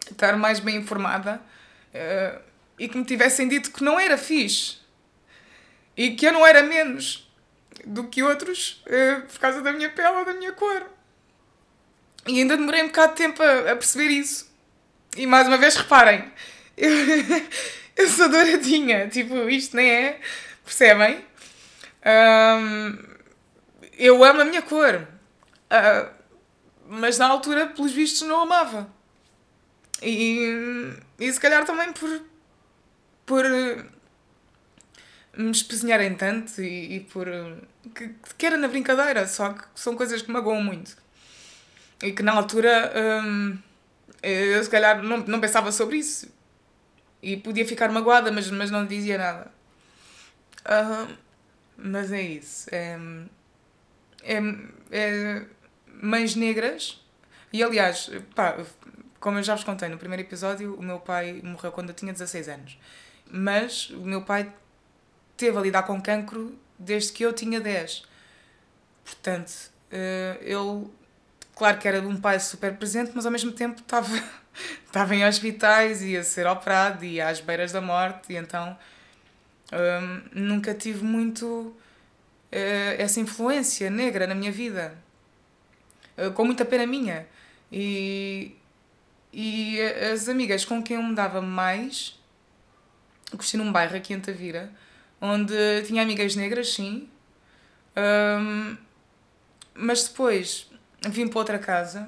Estar 0.10 0.36
mais 0.36 0.60
bem 0.60 0.78
informada 0.78 1.42
uh, 1.94 2.42
e 2.78 2.90
que 2.90 2.98
me 2.98 3.06
tivessem 3.06 3.48
dito 3.48 3.72
que 3.72 3.84
não 3.84 4.00
era 4.00 4.18
fixe 4.18 4.82
e 5.96 6.16
que 6.16 6.26
eu 6.26 6.34
não 6.34 6.46
era 6.46 6.64
menos 6.64 7.32
do 7.86 8.06
que 8.08 8.24
outros 8.24 8.84
uh, 8.88 9.22
por 9.28 9.40
causa 9.40 9.62
da 9.62 9.72
minha 9.72 9.90
pele 9.90 10.18
ou 10.18 10.26
da 10.26 10.34
minha 10.34 10.52
cor. 10.54 10.90
E 12.28 12.40
ainda 12.40 12.58
demorei 12.58 12.84
um 12.84 12.88
bocado 12.88 13.14
de 13.14 13.18
tempo 13.18 13.42
a, 13.42 13.72
a 13.72 13.76
perceber 13.76 14.10
isso. 14.10 14.50
E 15.15 15.27
mais 15.27 15.48
uma 15.48 15.58
vez, 15.58 15.75
reparem, 15.75 16.32
eu, 16.77 16.89
eu 17.98 18.08
sou 18.08 18.30
douradinha, 18.30 19.08
tipo, 19.10 19.50
isto 19.50 19.75
nem 19.75 19.89
é. 19.89 20.20
Percebem? 20.63 21.25
Um, 22.06 22.98
eu 23.98 24.24
amo 24.24 24.41
a 24.41 24.46
minha 24.46 24.62
cor. 24.62 25.08
Uh, 25.70 26.10
mas 26.88 27.18
na 27.18 27.27
altura, 27.27 27.68
pelos 27.68 27.91
vistos, 27.91 28.27
não 28.27 28.41
amava. 28.41 28.89
E, 30.01 30.94
e 31.20 31.32
se 31.32 31.39
calhar 31.39 31.65
também 31.65 31.94
por, 31.94 32.22
por 33.25 33.46
me 35.38 35.51
espezinharem 35.51 36.15
tanto 36.15 36.62
e, 36.62 36.96
e 36.96 37.00
por. 37.01 37.27
Que, 37.96 38.15
que 38.38 38.46
era 38.46 38.58
na 38.58 38.68
brincadeira, 38.68 39.27
só 39.27 39.53
que 39.53 39.63
são 39.75 39.96
coisas 39.96 40.22
que 40.22 40.32
magoam 40.32 40.63
muito. 40.63 40.98
E 42.01 42.12
que 42.12 42.24
na 42.24 42.34
altura 42.34 42.91
hum, 43.24 43.58
eu 44.22 44.63
se 44.63 44.70
calhar 44.70 45.01
não, 45.01 45.18
não 45.18 45.40
pensava 45.40 45.72
sobre 45.72 45.98
isso. 45.98 46.32
E 47.22 47.38
podia 47.38 47.66
ficar 47.66 47.92
magoada, 47.92 48.32
mas, 48.32 48.50
mas 48.50 48.72
não 48.72 48.86
dizia 48.86 49.18
nada. 49.18 49.51
Uhum. 50.70 51.16
Mas 51.78 52.12
é 52.12 52.22
isso. 52.22 52.68
É, 52.72 52.98
é, 54.24 54.38
é 54.92 55.46
mães 56.01 56.36
negras. 56.36 57.00
E 57.54 57.62
aliás, 57.63 58.10
pá, 58.34 58.58
como 59.20 59.38
eu 59.38 59.44
já 59.44 59.56
vos 59.56 59.63
contei 59.63 59.90
no 59.90 59.98
primeiro 59.98 60.24
episódio, 60.24 60.75
o 60.75 60.82
meu 60.82 61.00
pai 61.00 61.42
morreu 61.44 61.72
quando 61.72 61.90
eu 61.90 61.96
tinha 61.96 62.12
16 62.12 62.50
anos. 62.50 62.80
Mas 63.30 63.90
o 63.92 64.01
meu 64.01 64.24
pai 64.24 64.51
teve 65.38 65.58
a 65.58 65.62
lidar 65.62 65.84
com 65.84 66.01
cancro 66.01 66.58
desde 66.78 67.12
que 67.13 67.24
eu 67.24 67.34
tinha 67.34 67.60
10. 67.60 68.04
Portanto, 69.06 69.72
uh, 69.92 70.38
ele, 70.42 70.90
claro 71.62 71.77
que 71.77 71.88
era 71.88 72.01
de 72.01 72.08
um 72.08 72.20
pai 72.20 72.39
super 72.39 72.75
presente, 72.75 73.12
mas 73.13 73.24
ao 73.24 73.32
mesmo 73.32 73.51
tempo 73.51 73.82
estava, 73.82 74.08
estava 74.84 75.15
em 75.15 75.24
hospitais, 75.24 76.01
ia 76.01 76.24
ser 76.24 76.48
operado, 76.48 77.06
ia 77.06 77.30
às 77.30 77.39
beiras 77.39 77.72
da 77.72 77.80
morte, 77.80 78.34
e 78.34 78.36
então 78.36 78.75
um, 79.72 80.41
nunca 80.41 80.74
tive 80.74 81.03
muito 81.03 81.46
uh, 81.46 81.75
essa 82.98 83.20
influência 83.20 83.91
negra 83.91 84.25
na 84.25 84.34
minha 84.34 84.51
vida. 84.51 84.98
Uh, 86.18 86.32
com 86.32 86.46
muita 86.46 86.65
pena 86.65 86.88
minha. 86.88 87.27
E, 87.72 88.56
e 89.32 89.80
as 90.12 90.27
amigas 90.27 90.65
com 90.65 90.82
quem 90.82 90.98
eu 90.98 91.03
me 91.03 91.13
dava 91.13 91.44
mais, 91.44 92.20
gostei 93.36 93.60
num 93.60 93.72
bairro 93.72 93.96
aqui 93.96 94.15
em 94.15 94.20
Tavira, 94.20 94.72
onde 95.22 95.84
tinha 95.86 96.01
amigas 96.01 96.36
negras, 96.36 96.74
sim. 96.74 97.08
Um, 97.96 98.75
mas 99.75 100.08
depois 100.08 100.71
vim 101.10 101.27
para 101.27 101.39
outra 101.39 101.60
casa, 101.60 102.08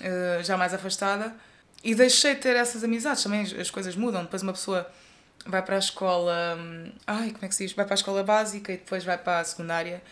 uh, 0.00 0.42
já 0.42 0.56
mais 0.56 0.72
afastada, 0.72 1.34
e 1.82 1.94
deixei 1.94 2.34
de 2.34 2.40
ter 2.40 2.56
essas 2.56 2.82
amizades. 2.84 3.22
Também 3.22 3.42
as 3.42 3.70
coisas 3.70 3.94
mudam. 3.96 4.22
Depois 4.22 4.42
uma 4.42 4.52
pessoa 4.52 4.90
vai 5.46 5.62
para 5.62 5.76
a 5.76 5.78
escola. 5.78 6.56
Um, 6.58 6.92
ai, 7.06 7.30
como 7.30 7.44
é 7.44 7.48
que 7.48 7.54
se 7.54 7.64
diz? 7.64 7.74
Vai 7.74 7.84
para 7.84 7.94
a 7.94 7.96
escola 7.96 8.22
básica 8.22 8.72
e 8.72 8.76
depois 8.76 9.04
vai 9.04 9.18
para 9.18 9.40
a 9.40 9.44
secundária. 9.44 10.02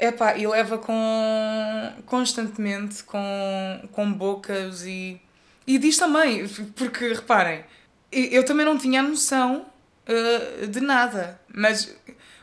Epá, 0.00 0.36
e 0.36 0.46
leva 0.46 0.78
com. 0.78 1.92
constantemente 2.06 3.02
com, 3.04 3.88
com 3.92 4.12
bocas 4.12 4.84
e. 4.84 5.20
E 5.66 5.76
diz 5.78 5.98
também, 5.98 6.48
porque 6.76 7.12
reparem, 7.12 7.62
eu 8.10 8.42
também 8.42 8.64
não 8.64 8.78
tinha 8.78 9.02
noção 9.02 9.66
uh, 10.08 10.66
de 10.66 10.80
nada. 10.80 11.38
Mas 11.52 11.94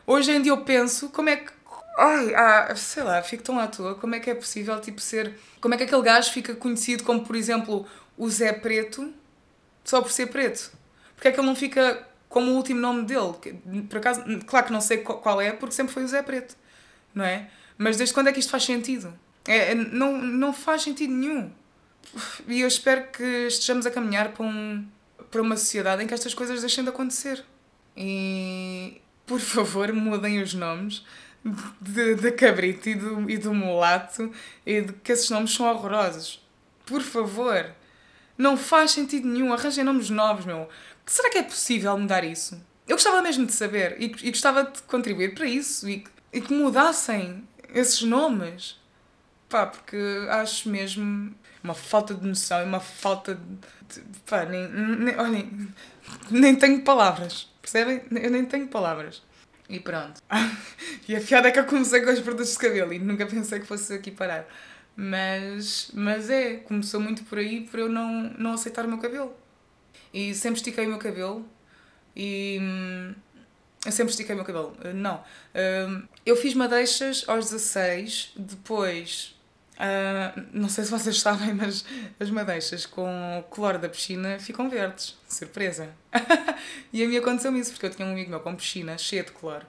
hoje 0.06 0.30
em 0.30 0.42
dia 0.42 0.52
eu 0.52 0.58
penso 0.58 1.08
como 1.08 1.28
é 1.30 1.36
que. 1.36 1.55
Ai, 1.96 2.34
ah, 2.34 2.76
sei 2.76 3.02
lá, 3.02 3.22
fico 3.22 3.42
tão 3.42 3.58
à 3.58 3.66
toa. 3.66 3.94
Como 3.94 4.14
é 4.14 4.20
que 4.20 4.28
é 4.28 4.34
possível, 4.34 4.78
tipo, 4.80 5.00
ser. 5.00 5.34
Como 5.60 5.72
é 5.72 5.78
que 5.78 5.84
aquele 5.84 6.02
gajo 6.02 6.30
fica 6.30 6.54
conhecido 6.54 7.02
como, 7.04 7.24
por 7.24 7.34
exemplo, 7.34 7.86
o 8.18 8.28
Zé 8.28 8.52
Preto 8.52 9.12
só 9.82 10.02
por 10.02 10.12
ser 10.12 10.26
preto? 10.26 10.70
Porque 11.14 11.28
é 11.28 11.32
que 11.32 11.40
ele 11.40 11.46
não 11.46 11.56
fica 11.56 12.06
como 12.28 12.50
o 12.50 12.56
último 12.56 12.80
nome 12.80 13.04
dele? 13.06 13.32
Por 13.88 13.98
acaso, 13.98 14.22
claro 14.46 14.66
que 14.66 14.72
não 14.72 14.80
sei 14.80 14.98
qual 14.98 15.40
é, 15.40 15.52
porque 15.52 15.74
sempre 15.74 15.94
foi 15.94 16.04
o 16.04 16.08
Zé 16.08 16.22
Preto, 16.22 16.54
não 17.14 17.24
é? 17.24 17.48
Mas 17.78 17.96
desde 17.96 18.14
quando 18.14 18.28
é 18.28 18.32
que 18.32 18.40
isto 18.40 18.50
faz 18.50 18.64
sentido? 18.64 19.18
É, 19.48 19.72
é 19.72 19.74
não, 19.74 20.20
não 20.20 20.52
faz 20.52 20.82
sentido 20.82 21.14
nenhum. 21.14 21.50
E 22.46 22.60
eu 22.60 22.68
espero 22.68 23.08
que 23.10 23.46
estejamos 23.46 23.86
a 23.86 23.90
caminhar 23.90 24.32
para, 24.32 24.44
um, 24.44 24.86
para 25.30 25.40
uma 25.40 25.56
sociedade 25.56 26.02
em 26.02 26.06
que 26.06 26.12
estas 26.12 26.34
coisas 26.34 26.60
deixem 26.60 26.84
de 26.84 26.90
acontecer. 26.90 27.42
E 27.96 29.00
por 29.24 29.40
favor 29.40 29.90
mudem 29.92 30.42
os 30.42 30.52
nomes 30.52 31.02
da 32.20 32.32
cabrito 32.32 32.88
e 32.88 32.94
do, 32.94 33.30
e 33.30 33.38
do 33.38 33.54
mulato 33.54 34.32
e 34.64 34.80
de 34.80 34.92
que 34.92 35.12
esses 35.12 35.30
nomes 35.30 35.54
são 35.54 35.66
horrorosos. 35.66 36.44
Por 36.84 37.02
favor. 37.02 37.74
Não 38.36 38.56
faz 38.56 38.90
sentido 38.90 39.26
nenhum. 39.26 39.52
Arranjem 39.52 39.84
nomes 39.84 40.10
novos, 40.10 40.44
meu. 40.44 40.68
Será 41.06 41.30
que 41.30 41.38
é 41.38 41.42
possível 41.42 41.96
mudar 41.96 42.24
isso? 42.24 42.60
Eu 42.86 42.96
gostava 42.96 43.22
mesmo 43.22 43.46
de 43.46 43.52
saber 43.52 43.96
e, 44.00 44.04
e 44.22 44.30
gostava 44.30 44.64
de 44.64 44.82
contribuir 44.82 45.34
para 45.34 45.46
isso 45.46 45.88
e, 45.88 46.04
e 46.32 46.40
que 46.40 46.52
mudassem 46.52 47.46
esses 47.72 48.02
nomes. 48.02 48.78
Pá, 49.48 49.66
porque 49.66 49.96
acho 50.30 50.68
mesmo 50.68 51.34
uma 51.62 51.74
falta 51.74 52.14
de 52.14 52.26
noção 52.26 52.60
e 52.60 52.64
uma 52.64 52.80
falta 52.80 53.34
de. 53.34 54.00
Pá, 54.26 54.44
nem, 54.44 54.68
nem, 54.68 55.18
olhem, 55.18 55.68
nem 56.30 56.54
tenho 56.54 56.82
palavras. 56.82 57.48
Percebem? 57.60 58.02
Eu 58.10 58.30
nem 58.30 58.44
tenho 58.44 58.68
palavras. 58.68 59.22
E 59.68 59.80
pronto. 59.80 60.22
e 61.08 61.16
a 61.16 61.20
piada 61.20 61.48
é 61.48 61.50
que 61.50 61.58
eu 61.58 61.64
comecei 61.64 62.00
com 62.00 62.10
os 62.10 62.20
produtos 62.20 62.52
de 62.52 62.58
cabelo 62.58 62.92
e 62.92 62.98
nunca 62.98 63.26
pensei 63.26 63.60
que 63.60 63.66
fosse 63.66 63.92
aqui 63.94 64.10
parar. 64.10 64.46
Mas, 64.94 65.90
mas 65.92 66.30
é, 66.30 66.56
começou 66.56 67.00
muito 67.00 67.24
por 67.24 67.38
aí 67.38 67.62
por 67.62 67.80
eu 67.80 67.88
não, 67.88 68.34
não 68.38 68.52
aceitar 68.52 68.84
o 68.84 68.88
meu 68.88 68.98
cabelo. 68.98 69.34
E 70.12 70.34
sempre 70.34 70.58
estiquei 70.58 70.86
o 70.86 70.88
meu 70.88 70.98
cabelo 70.98 71.46
e. 72.14 72.58
Eu 73.84 73.92
sempre 73.92 74.10
estiquei 74.10 74.34
o 74.34 74.36
meu 74.36 74.44
cabelo. 74.44 74.76
Não. 74.94 75.22
Hum, 75.54 76.02
eu 76.24 76.34
fiz 76.36 76.54
madeixas 76.54 77.24
aos 77.28 77.50
16, 77.50 78.32
depois 78.36 79.35
Uh, 79.76 80.46
não 80.52 80.68
sei 80.68 80.84
se 80.84 80.90
vocês 80.90 81.20
sabem, 81.20 81.52
mas 81.54 81.84
as 82.18 82.30
madeixas 82.30 82.86
com 82.86 83.38
o 83.38 83.42
cloro 83.44 83.78
da 83.78 83.88
piscina 83.88 84.38
ficam 84.38 84.68
verdes. 84.70 85.16
Surpresa! 85.28 85.90
e 86.92 87.04
a 87.04 87.08
mim 87.08 87.16
aconteceu 87.16 87.54
isso, 87.56 87.72
porque 87.72 87.86
eu 87.86 87.90
tinha 87.90 88.08
um 88.08 88.12
amigo 88.12 88.30
meu 88.30 88.40
com 88.40 88.56
piscina 88.56 88.96
cheia 88.96 89.22
de 89.22 89.32
cloro 89.32 89.66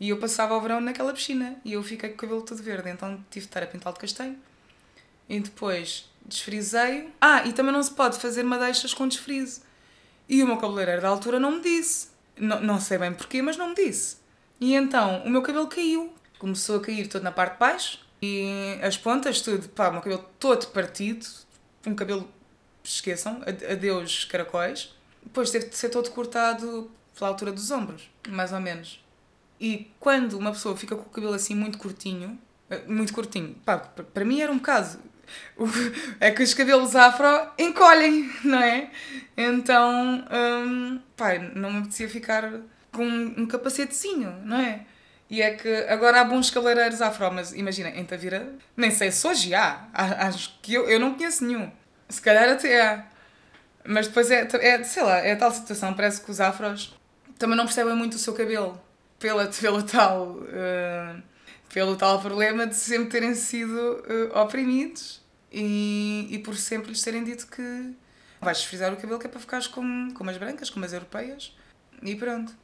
e 0.00 0.08
eu 0.08 0.18
passava 0.18 0.56
o 0.56 0.60
verão 0.60 0.80
naquela 0.80 1.12
piscina 1.12 1.56
e 1.64 1.72
eu 1.72 1.82
fiquei 1.82 2.10
com 2.10 2.16
o 2.16 2.18
cabelo 2.18 2.42
todo 2.42 2.62
verde, 2.62 2.90
então 2.90 3.16
tive 3.30 3.46
de 3.46 3.50
estar 3.50 3.62
a 3.62 3.66
pintá-lo 3.66 3.94
de 3.94 4.00
castanho. 4.00 4.36
E 5.28 5.40
depois 5.40 6.10
desfrisei. 6.26 7.10
Ah, 7.20 7.46
e 7.46 7.52
também 7.52 7.72
não 7.72 7.82
se 7.82 7.92
pode 7.92 8.18
fazer 8.18 8.42
madeixas 8.42 8.92
com 8.92 9.06
desfrize. 9.06 9.62
E 10.28 10.42
o 10.42 10.46
meu 10.46 10.56
cabeleireiro 10.56 11.00
da 11.00 11.08
altura 11.08 11.38
não 11.38 11.52
me 11.52 11.60
disse. 11.60 12.08
Não, 12.36 12.60
não 12.60 12.80
sei 12.80 12.98
bem 12.98 13.14
porquê, 13.14 13.40
mas 13.40 13.56
não 13.56 13.68
me 13.68 13.74
disse. 13.74 14.16
E 14.60 14.74
então 14.74 15.22
o 15.24 15.30
meu 15.30 15.42
cabelo 15.42 15.68
caiu. 15.68 16.12
Começou 16.38 16.76
a 16.76 16.80
cair 16.80 17.08
todo 17.08 17.22
na 17.22 17.32
parte 17.32 17.54
de 17.54 17.58
baixo 17.60 18.03
e 18.24 18.78
as 18.82 18.96
pontas, 18.96 19.40
tudo, 19.40 19.68
pá, 19.68 19.90
meu 19.90 20.00
cabelo 20.00 20.24
todo 20.38 20.66
partido, 20.68 21.26
um 21.86 21.94
cabelo, 21.94 22.28
esqueçam, 22.82 23.42
adeus 23.70 24.24
caracóis. 24.24 24.94
Depois 25.22 25.50
teve 25.50 25.66
de 25.66 25.76
ser 25.76 25.88
todo 25.90 26.10
cortado 26.10 26.90
pela 27.16 27.30
altura 27.30 27.52
dos 27.52 27.70
ombros, 27.70 28.10
mais 28.28 28.52
ou 28.52 28.60
menos. 28.60 29.02
E 29.60 29.90
quando 30.00 30.38
uma 30.38 30.52
pessoa 30.52 30.76
fica 30.76 30.96
com 30.96 31.02
o 31.02 31.10
cabelo 31.10 31.34
assim 31.34 31.54
muito 31.54 31.78
curtinho, 31.78 32.38
eh, 32.68 32.82
muito 32.86 33.12
curtinho, 33.12 33.54
pá, 33.64 33.78
para 33.78 34.24
mim 34.24 34.40
era 34.40 34.52
um 34.52 34.58
bocado. 34.58 34.98
É 36.20 36.30
que 36.30 36.42
os 36.42 36.52
cabelos 36.52 36.94
afro 36.94 37.26
encolhem, 37.58 38.30
não 38.44 38.58
é? 38.58 38.90
Então, 39.36 40.24
hum, 40.30 41.00
pá, 41.16 41.38
não 41.38 41.72
me 41.72 41.78
apetecia 41.78 42.08
ficar 42.08 42.60
com 42.92 43.04
um 43.06 43.46
capacetezinho, 43.46 44.32
não 44.44 44.58
é? 44.58 44.86
E 45.28 45.40
é 45.40 45.52
que 45.52 45.68
agora 45.88 46.20
há 46.20 46.24
bons 46.24 46.50
cabeleireiros 46.50 47.00
afro, 47.00 47.32
mas 47.32 47.52
imagina, 47.52 47.88
em 47.90 48.04
Tavira, 48.04 48.46
nem 48.76 48.90
sei 48.90 49.10
se 49.10 49.26
hoje 49.26 49.54
há. 49.54 49.88
Acho 49.92 50.58
que 50.62 50.74
eu, 50.74 50.88
eu 50.88 51.00
não 51.00 51.14
conheço 51.14 51.44
nenhum. 51.44 51.70
Se 52.08 52.20
calhar 52.20 52.48
até 52.48 52.80
há. 52.80 53.06
Mas 53.86 54.06
depois 54.06 54.30
é, 54.30 54.48
é, 54.60 54.84
sei 54.84 55.02
lá, 55.02 55.18
é 55.18 55.34
tal 55.34 55.50
situação, 55.50 55.92
parece 55.94 56.20
que 56.20 56.30
os 56.30 56.40
afros 56.40 56.94
também 57.38 57.56
não 57.56 57.64
percebem 57.64 57.94
muito 57.94 58.14
o 58.14 58.18
seu 58.18 58.34
cabelo. 58.34 58.80
Pela, 59.18 59.46
pela 59.60 59.82
tal, 59.82 60.32
uh, 60.32 61.22
pelo 61.72 61.96
tal 61.96 62.20
problema 62.20 62.66
de 62.66 62.74
sempre 62.74 63.10
terem 63.10 63.34
sido 63.34 64.04
uh, 64.32 64.38
oprimidos 64.38 65.22
e, 65.50 66.28
e 66.30 66.38
por 66.38 66.56
sempre 66.56 66.90
lhes 66.90 67.02
terem 67.02 67.24
dito 67.24 67.46
que 67.46 67.94
vais 68.40 68.62
frisar 68.62 68.92
o 68.92 68.96
cabelo 68.96 69.18
que 69.18 69.26
é 69.26 69.30
para 69.30 69.40
ficares 69.40 69.66
como, 69.66 70.12
como 70.14 70.30
as 70.30 70.36
brancas, 70.36 70.68
como 70.68 70.84
as 70.84 70.92
europeias 70.92 71.56
e 72.02 72.14
pronto. 72.14 72.54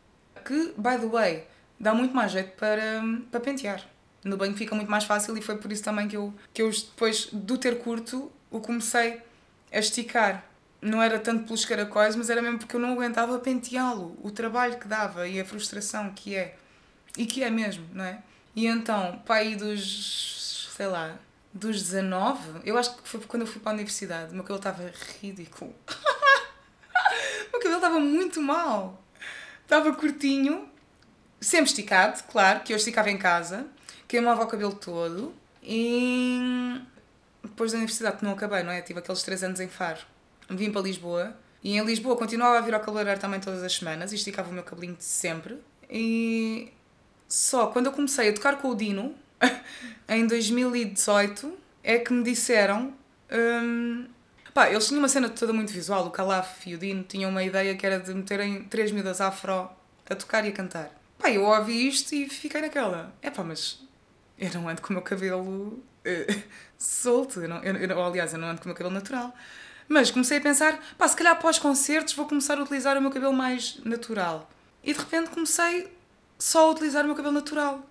Que, 0.45 0.73
by 0.77 0.99
the 0.99 1.07
way, 1.07 1.47
dá 1.81 1.95
muito 1.95 2.15
mais 2.15 2.31
jeito 2.31 2.53
para, 2.57 3.03
para 3.31 3.41
pentear. 3.41 3.83
No 4.23 4.37
banho 4.37 4.55
fica 4.55 4.75
muito 4.75 4.91
mais 4.91 5.05
fácil 5.05 5.37
e 5.39 5.41
foi 5.41 5.57
por 5.57 5.73
isso 5.73 5.83
também 5.83 6.07
que 6.07 6.17
eu, 6.17 6.35
que 6.53 6.61
eu 6.61 6.71
depois 6.71 7.31
do 7.33 7.57
ter 7.57 7.79
curto, 7.79 8.31
o 8.51 8.61
comecei 8.61 9.23
a 9.73 9.79
esticar. 9.79 10.45
Não 10.83 11.03
era 11.03 11.19
tanto 11.19 11.45
pelos 11.45 11.65
caracóis, 11.65 12.15
mas 12.17 12.29
era 12.29 12.43
mesmo 12.43 12.59
porque 12.59 12.77
eu 12.77 12.81
não 12.81 12.93
aguentava 12.93 13.39
penteá-lo. 13.39 14.17
O 14.23 14.31
trabalho 14.31 14.79
que 14.79 14.87
dava 14.87 15.27
e 15.27 15.41
a 15.41 15.45
frustração 15.45 16.11
que 16.11 16.37
é. 16.37 16.57
E 17.17 17.25
que 17.25 17.43
é 17.43 17.51
mesmo, 17.51 17.87
não 17.93 18.05
é? 18.05 18.23
E 18.55 18.67
então, 18.67 19.21
pai 19.27 19.57
dos, 19.57 20.71
sei 20.77 20.87
lá, 20.87 21.19
dos 21.53 21.83
19, 21.83 22.61
eu 22.65 22.79
acho 22.79 22.97
que 22.97 23.09
foi 23.09 23.21
quando 23.21 23.43
eu 23.43 23.47
fui 23.47 23.61
para 23.61 23.73
a 23.73 23.75
universidade, 23.75 24.33
o 24.33 24.35
meu 24.35 24.43
cabelo 24.43 24.59
estava 24.59 24.93
ridículo. 25.21 25.75
o 25.89 27.53
meu 27.53 27.61
cabelo 27.61 27.77
estava 27.77 28.01
muito 28.01 28.41
mal. 28.41 29.03
Estava 29.63 29.93
curtinho, 29.95 30.70
sempre 31.41 31.67
esticado, 31.67 32.23
claro, 32.31 32.61
que 32.61 32.73
eu 32.73 32.77
esticava 32.77 33.11
em 33.11 33.17
casa, 33.17 33.67
queimava 34.07 34.45
o 34.45 34.47
cabelo 34.47 34.75
todo 34.75 35.35
e 35.63 36.81
depois 37.43 37.73
da 37.73 37.79
universidade 37.79 38.19
que 38.19 38.25
não 38.25 38.33
acabei, 38.33 38.63
não 38.63 38.73
é? 38.73 38.83
Tive 38.83 38.99
aqueles 38.99 39.23
3 39.23 39.45
anos 39.45 39.61
em 39.61 39.69
Faro. 39.69 40.01
Vim 40.49 40.71
para 40.71 40.83
Lisboa 40.83 41.37
e 41.63 41.77
em 41.77 41.85
Lisboa 41.85 42.17
continuava 42.17 42.59
a 42.59 42.61
vir 42.61 42.75
ao 42.75 42.81
cabeleireiro 42.81 43.21
também 43.21 43.41
todas 43.41 43.63
as 43.63 43.73
semanas 43.73 44.13
e 44.13 44.17
esticava 44.17 44.51
o 44.51 44.53
meu 44.53 44.63
cabelinho 44.63 44.97
de 44.97 45.05
sempre. 45.05 45.59
E 45.89 46.73
só 47.29 47.69
quando 47.69 47.87
eu 47.87 47.93
comecei 47.93 48.29
a 48.29 48.33
tocar 48.33 48.59
com 48.59 48.69
o 48.69 48.75
Dino, 48.75 49.15
em 50.09 50.27
2018, 50.27 51.57
é 51.83 51.99
que 51.99 52.13
me 52.13 52.23
disseram. 52.23 52.93
Hum, 53.33 54.07
pá, 54.53 54.71
eles 54.71 54.87
tinham 54.87 55.01
uma 55.01 55.09
cena 55.09 55.29
toda 55.29 55.53
muito 55.53 55.73
visual. 55.73 56.07
O 56.07 56.11
Calaf 56.11 56.67
e 56.67 56.75
o 56.75 56.79
Dino 56.79 57.05
tinham 57.05 57.31
uma 57.31 57.43
ideia 57.43 57.77
que 57.77 57.87
era 57.87 58.01
de 58.01 58.13
meterem 58.13 58.65
três 58.65 58.91
miúdas 58.91 59.21
afro 59.21 59.71
a 60.09 60.15
tocar 60.15 60.45
e 60.45 60.49
a 60.49 60.53
cantar. 60.53 61.00
Pá, 61.21 61.31
eu 61.31 61.45
ouvi 61.45 61.87
isto 61.87 62.15
e 62.15 62.29
fiquei 62.29 62.63
naquela. 62.63 63.15
É 63.21 63.31
pá, 63.31 63.45
mas 63.45 63.79
eu 64.39 64.51
não 64.55 64.69
ando 64.69 64.81
com 64.81 64.89
o 64.89 64.93
meu 64.95 65.03
cabelo 65.03 65.43
uh, 65.45 66.43
solto. 66.79 67.41
Eu 67.41 67.49
não, 67.49 67.63
eu, 67.63 67.77
eu, 67.77 68.03
aliás, 68.03 68.33
eu 68.33 68.39
não 68.39 68.49
ando 68.49 68.61
com 68.61 68.65
o 68.65 68.69
meu 68.69 68.77
cabelo 68.77 68.95
natural. 68.95 69.35
Mas 69.87 70.11
comecei 70.11 70.39
a 70.39 70.41
pensar, 70.41 70.81
pá, 70.97 71.07
se 71.07 71.17
calhar 71.17 71.35
após 71.35 71.59
concertos 71.59 72.15
vou 72.15 72.27
começar 72.27 72.59
a 72.59 72.63
utilizar 72.63 72.97
o 72.97 73.03
meu 73.03 73.11
cabelo 73.11 73.35
mais 73.35 73.79
natural. 73.85 74.51
E 74.83 74.95
de 74.95 74.99
repente 74.99 75.31
comecei 75.31 75.93
só 76.39 76.69
a 76.69 76.71
utilizar 76.71 77.05
o 77.05 77.07
meu 77.07 77.17
cabelo 77.17 77.35
natural. 77.35 77.87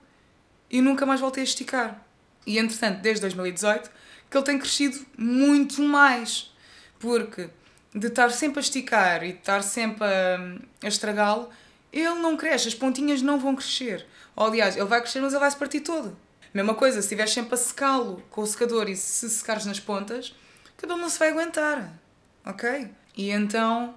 E 0.69 0.81
nunca 0.81 1.05
mais 1.05 1.19
voltei 1.19 1.41
a 1.41 1.43
esticar. 1.43 2.03
E 2.47 2.57
entretanto, 2.57 3.01
desde 3.01 3.21
2018, 3.21 3.91
que 4.29 4.37
ele 4.37 4.45
tem 4.45 4.57
crescido 4.57 5.05
muito 5.15 5.81
mais. 5.83 6.51
Porque 6.99 7.49
de 7.93 8.07
estar 8.07 8.31
sempre 8.31 8.59
a 8.59 8.61
esticar 8.61 9.23
e 9.23 9.33
de 9.33 9.39
estar 9.39 9.61
sempre 9.61 10.05
a, 10.05 10.85
a 10.85 10.87
estragá-lo, 10.87 11.49
ele 11.91 12.15
não 12.15 12.37
cresce, 12.37 12.67
as 12.67 12.75
pontinhas 12.75 13.21
não 13.21 13.39
vão 13.39 13.55
crescer. 13.55 14.05
Ou, 14.35 14.45
aliás, 14.45 14.75
ele 14.75 14.85
vai 14.85 15.01
crescer, 15.01 15.21
mas 15.21 15.33
ele 15.33 15.39
vai 15.39 15.51
se 15.51 15.57
partir 15.57 15.81
todo. 15.81 16.15
Mesma 16.53 16.73
coisa, 16.73 17.01
se 17.01 17.05
estiveres 17.05 17.33
sempre 17.33 17.53
a 17.53 17.57
secá-lo 17.57 18.23
com 18.29 18.41
o 18.41 18.47
secador 18.47 18.89
e 18.89 18.95
se 18.95 19.29
secares 19.29 19.65
nas 19.65 19.79
pontas, 19.79 20.29
o 20.77 20.81
cabelo 20.81 20.99
não 20.99 21.09
se 21.09 21.19
vai 21.19 21.29
aguentar. 21.29 21.93
Ok? 22.45 22.89
E 23.15 23.29
então 23.29 23.95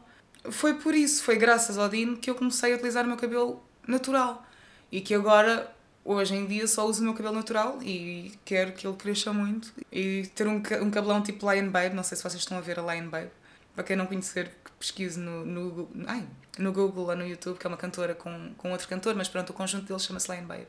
foi 0.51 0.75
por 0.75 0.95
isso, 0.95 1.23
foi 1.23 1.37
graças 1.37 1.79
ao 1.79 1.89
Dino 1.89 2.17
que 2.17 2.29
eu 2.29 2.35
comecei 2.35 2.73
a 2.73 2.77
utilizar 2.77 3.05
o 3.05 3.09
meu 3.09 3.17
cabelo 3.17 3.63
natural. 3.87 4.45
E 4.91 5.01
que 5.01 5.15
agora, 5.15 5.73
hoje 6.05 6.35
em 6.35 6.47
dia, 6.47 6.67
só 6.67 6.87
uso 6.87 7.01
o 7.01 7.05
meu 7.05 7.15
cabelo 7.15 7.37
natural 7.37 7.79
e 7.83 8.33
quero 8.45 8.73
que 8.73 8.87
ele 8.87 8.97
cresça 8.97 9.33
muito. 9.33 9.73
E 9.91 10.27
ter 10.35 10.47
um, 10.47 10.57
um 10.57 10.91
cabelão 10.91 11.23
tipo 11.23 11.51
Lion 11.51 11.71
Babe, 11.71 11.95
não 11.95 12.03
sei 12.03 12.17
se 12.17 12.23
vocês 12.23 12.43
estão 12.43 12.59
a 12.59 12.61
ver 12.61 12.79
a 12.79 12.95
Lion 12.95 13.09
Babe. 13.09 13.31
Para 13.75 13.85
quem 13.85 13.97
não 13.97 14.07
conhecer, 14.07 14.49
que 14.65 14.71
pesquise 14.79 15.19
no, 15.19 15.45
no, 15.45 15.89
ai, 16.07 16.27
no 16.59 16.73
Google 16.73 17.09
ou 17.09 17.17
no 17.17 17.27
YouTube, 17.27 17.59
que 17.59 17.67
é 17.67 17.69
uma 17.69 17.77
cantora 17.77 18.15
com, 18.15 18.53
com 18.57 18.71
outro 18.71 18.87
cantor, 18.87 19.15
mas 19.15 19.29
pronto, 19.29 19.51
o 19.51 19.53
conjunto 19.53 19.87
deles 19.87 20.05
chama-se 20.05 20.31
Lion 20.31 20.45
Babe. 20.45 20.69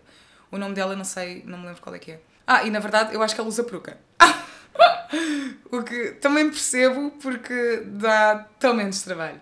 O 0.49 0.57
nome 0.57 0.73
dela 0.73 0.95
não 0.95 1.03
sei, 1.03 1.43
não 1.45 1.57
me 1.57 1.65
lembro 1.65 1.81
qual 1.81 1.95
é 1.95 1.99
que 1.99 2.11
é. 2.11 2.21
Ah, 2.45 2.63
e 2.63 2.69
na 2.69 2.79
verdade 2.79 3.13
eu 3.13 3.21
acho 3.21 3.33
que 3.35 3.41
ela 3.41 3.49
usa 3.49 3.63
peruca. 3.63 3.97
o 5.71 5.83
que 5.83 6.11
também 6.21 6.49
percebo 6.49 7.11
porque 7.21 7.83
dá 7.85 8.47
tão 8.59 8.73
menos 8.73 9.01
trabalho. 9.01 9.41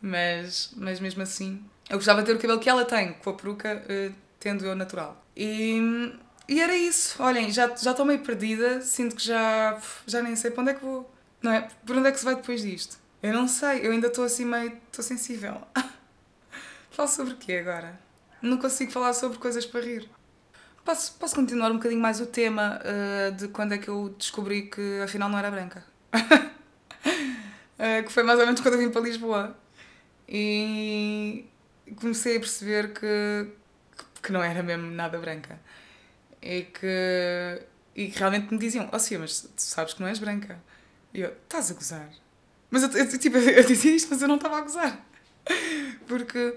Mas, 0.00 0.72
mas 0.76 0.98
mesmo 0.98 1.22
assim, 1.22 1.64
eu 1.88 1.96
gostava 1.96 2.22
de 2.22 2.26
ter 2.26 2.32
o 2.32 2.38
cabelo 2.38 2.58
que 2.58 2.68
ela 2.68 2.84
tem, 2.84 3.12
com 3.14 3.30
a 3.30 3.34
peruca, 3.34 3.82
uh, 3.84 4.14
tendo 4.40 4.64
eu 4.64 4.74
natural. 4.74 5.22
E, 5.36 6.12
e 6.48 6.60
era 6.60 6.74
isso. 6.74 7.22
Olhem, 7.22 7.50
já, 7.50 7.68
já 7.76 7.90
estou 7.90 8.06
meio 8.06 8.20
perdida, 8.20 8.80
sinto 8.80 9.16
que 9.16 9.22
já, 9.22 9.78
já 10.06 10.22
nem 10.22 10.34
sei 10.34 10.50
para 10.50 10.62
onde 10.62 10.70
é 10.70 10.74
que 10.74 10.84
vou. 10.84 11.12
Não 11.42 11.52
é? 11.52 11.68
Por 11.84 11.96
onde 11.96 12.08
é 12.08 12.12
que 12.12 12.18
se 12.18 12.24
vai 12.24 12.34
depois 12.34 12.62
disto? 12.62 13.01
Eu 13.22 13.32
não 13.32 13.46
sei, 13.46 13.86
eu 13.86 13.92
ainda 13.92 14.08
estou 14.08 14.24
assim 14.24 14.44
meio. 14.44 14.72
estou 14.90 15.04
sensível. 15.04 15.62
Falo 16.90 17.08
sobre 17.08 17.34
o 17.34 17.36
quê 17.36 17.54
agora? 17.54 17.98
Não 18.42 18.58
consigo 18.58 18.90
falar 18.90 19.12
sobre 19.12 19.38
coisas 19.38 19.64
para 19.64 19.80
rir. 19.80 20.10
Posso, 20.84 21.14
posso 21.14 21.36
continuar 21.36 21.70
um 21.70 21.76
bocadinho 21.76 22.00
mais 22.00 22.20
o 22.20 22.26
tema 22.26 22.80
uh, 22.82 23.32
de 23.32 23.46
quando 23.48 23.74
é 23.74 23.78
que 23.78 23.88
eu 23.88 24.12
descobri 24.18 24.62
que 24.62 25.00
afinal 25.00 25.28
não 25.28 25.38
era 25.38 25.48
branca? 25.50 25.84
uh, 26.12 28.02
que 28.04 28.10
foi 28.10 28.24
mais 28.24 28.40
ou 28.40 28.44
menos 28.44 28.60
quando 28.60 28.74
eu 28.74 28.80
vim 28.80 28.90
para 28.90 29.00
Lisboa. 29.02 29.56
E 30.28 31.46
comecei 31.94 32.36
a 32.36 32.40
perceber 32.40 32.92
que, 32.92 33.46
que 34.20 34.32
não 34.32 34.42
era 34.42 34.64
mesmo 34.64 34.90
nada 34.90 35.16
branca. 35.18 35.60
E 36.42 36.62
que, 36.62 37.62
e 37.94 38.08
que 38.08 38.18
realmente 38.18 38.52
me 38.52 38.58
diziam: 38.58 38.88
Oh, 38.92 38.98
sim, 38.98 39.18
mas 39.18 39.42
tu 39.42 39.62
sabes 39.62 39.94
que 39.94 40.00
não 40.00 40.08
és 40.08 40.18
branca. 40.18 40.60
E 41.14 41.20
eu: 41.20 41.30
Estás 41.30 41.70
a 41.70 41.74
gozar? 41.74 42.21
Mas 42.72 42.82
eu, 42.82 42.90
eu, 42.90 43.18
tipo, 43.18 43.36
eu 43.36 43.64
dizia 43.64 43.94
isto, 43.94 44.08
mas 44.10 44.22
eu 44.22 44.26
não 44.26 44.36
estava 44.36 44.56
a 44.56 44.60
gozar. 44.62 45.06
Porque, 46.08 46.56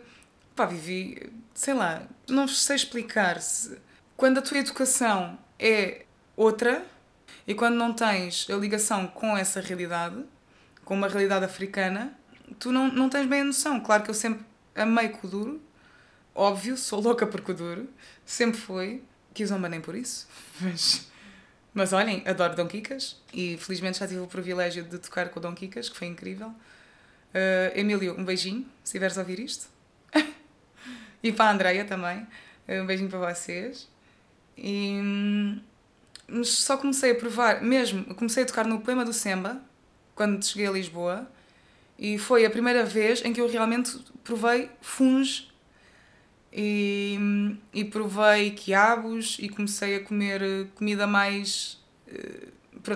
pá, 0.56 0.66
vivi, 0.66 1.30
sei 1.54 1.74
lá, 1.74 2.04
não 2.30 2.48
sei 2.48 2.78
explicar. 2.78 3.42
-se 3.42 3.78
quando 4.16 4.38
a 4.38 4.42
tua 4.42 4.60
educação 4.60 5.38
é 5.60 6.06
outra 6.38 6.86
e 7.46 7.54
quando 7.54 7.76
não 7.76 7.92
tens 7.94 8.48
a 8.50 8.56
ligação 8.56 9.08
com 9.08 9.38
essa 9.38 9.60
realidade, 9.60 10.24
com 10.86 10.94
uma 10.94 11.10
realidade 11.10 11.44
africana, 11.44 12.18
tu 12.60 12.72
não, 12.72 12.88
não 12.88 13.10
tens 13.10 13.28
bem 13.28 13.42
a 13.42 13.44
noção. 13.44 13.82
Claro 13.82 14.04
que 14.04 14.10
eu 14.10 14.14
sempre 14.14 14.46
amei 14.74 15.10
Kuduro, 15.10 15.62
óbvio, 16.34 16.78
sou 16.78 17.02
louca 17.02 17.28
por 17.28 17.42
Kuduro, 17.42 17.90
sempre 18.26 18.60
foi, 18.60 19.04
quis 19.34 19.52
nem 19.52 19.82
por 19.82 19.96
isso, 19.96 20.30
mas, 20.62 21.12
mas 21.76 21.94
olhem, 21.94 22.24
adoro 22.26 22.56
Dom 22.56 22.68
Kikas 22.68 23.22
e 23.32 23.58
felizmente 23.58 24.00
já 24.00 24.08
tive 24.08 24.22
o 24.22 24.28
privilégio 24.28 24.84
de 24.84 24.98
tocar 24.98 25.30
com 25.30 25.40
o 25.40 25.42
Dom 25.42 25.54
Kikas, 25.54 25.90
que 25.90 25.96
foi 25.96 26.08
incrível. 26.08 26.48
Uh, 26.48 27.78
Emílio, 27.78 28.18
um 28.18 28.26
beijinho, 28.26 28.62
se 28.84 28.86
estiveres 28.86 29.18
a 29.18 29.22
ouvir 29.22 29.40
isto. 29.40 29.68
e 31.22 31.32
para 31.32 31.46
a 31.46 31.54
Andreia 31.54 31.86
também, 31.86 32.26
um 32.68 32.86
beijinho 32.86 33.10
para 33.10 33.32
vocês. 33.32 33.90
E 34.58 35.62
mas 36.28 36.50
só 36.50 36.78
comecei 36.78 37.12
a 37.12 37.16
provar, 37.16 37.62
mesmo, 37.62 38.16
comecei 38.16 38.44
a 38.44 38.46
tocar 38.46 38.66
no 38.66 38.80
poema 38.82 39.06
do 39.06 39.14
Semba, 39.14 39.62
quando 40.16 40.44
cheguei 40.44 40.68
a 40.68 40.72
Lisboa, 40.72 41.30
e 42.00 42.18
foi 42.18 42.46
a 42.46 42.50
primeira 42.50 42.84
vez 42.84 43.24
em 43.24 43.32
que 43.32 43.40
eu 43.40 43.48
realmente 43.48 43.98
provei 44.24 44.70
funge 44.82 45.52
e, 46.58 47.20
e 47.74 47.84
provei 47.84 48.52
quiabos 48.52 49.36
e 49.42 49.50
comecei 49.50 49.98
a 49.98 50.00
comer 50.00 50.70
comida 50.74 51.06
mais, 51.06 51.84
eh, 52.08 52.48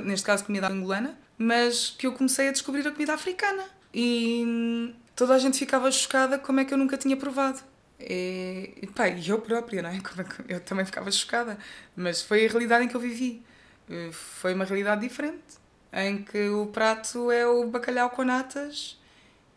neste 0.06 0.26
caso 0.26 0.45
comida 0.45 0.69
angolana, 0.69 1.19
mas 1.38 1.89
que 1.89 2.08
eu 2.08 2.13
comecei 2.13 2.48
a 2.48 2.52
descobrir 2.54 2.88
a 2.88 2.91
comida 2.91 3.13
africana. 3.13 3.65
E 3.93 4.93
toda 5.13 5.34
a 5.36 5.39
gente 5.39 5.60
ficava 5.60 5.91
chocada 5.91 6.39
como 6.39 6.62
é 6.62 6.65
que 6.65 6.74
eu 6.74 6.78
nunca 6.78 6.95
tinha 6.95 7.17
provado. 7.17 7.60
E, 8.00 8.76
e 8.82 9.30
eu 9.30 9.41
própria, 9.41 9.82
não 9.82 9.89
é? 9.89 10.00
Eu 10.48 10.62
também 10.62 10.86
ficava 10.86 11.12
chocada, 11.12 11.58
mas 11.98 12.22
foi 12.22 12.45
a 12.45 12.50
realidade 12.50 12.86
em 12.86 12.88
que 12.88 12.95
eu 12.95 13.02
vivi. 13.02 13.43
Eh, 13.89 14.10
foi 14.13 14.54
uma 14.54 14.63
realidade 14.63 15.02
diferente, 15.02 15.58
em 15.91 16.24
que 16.24 16.48
o 16.48 16.67
prato 16.67 17.30
é 17.30 17.45
o 17.45 17.67
bacalhau 17.67 18.10
com 18.12 18.24
natas 18.24 18.98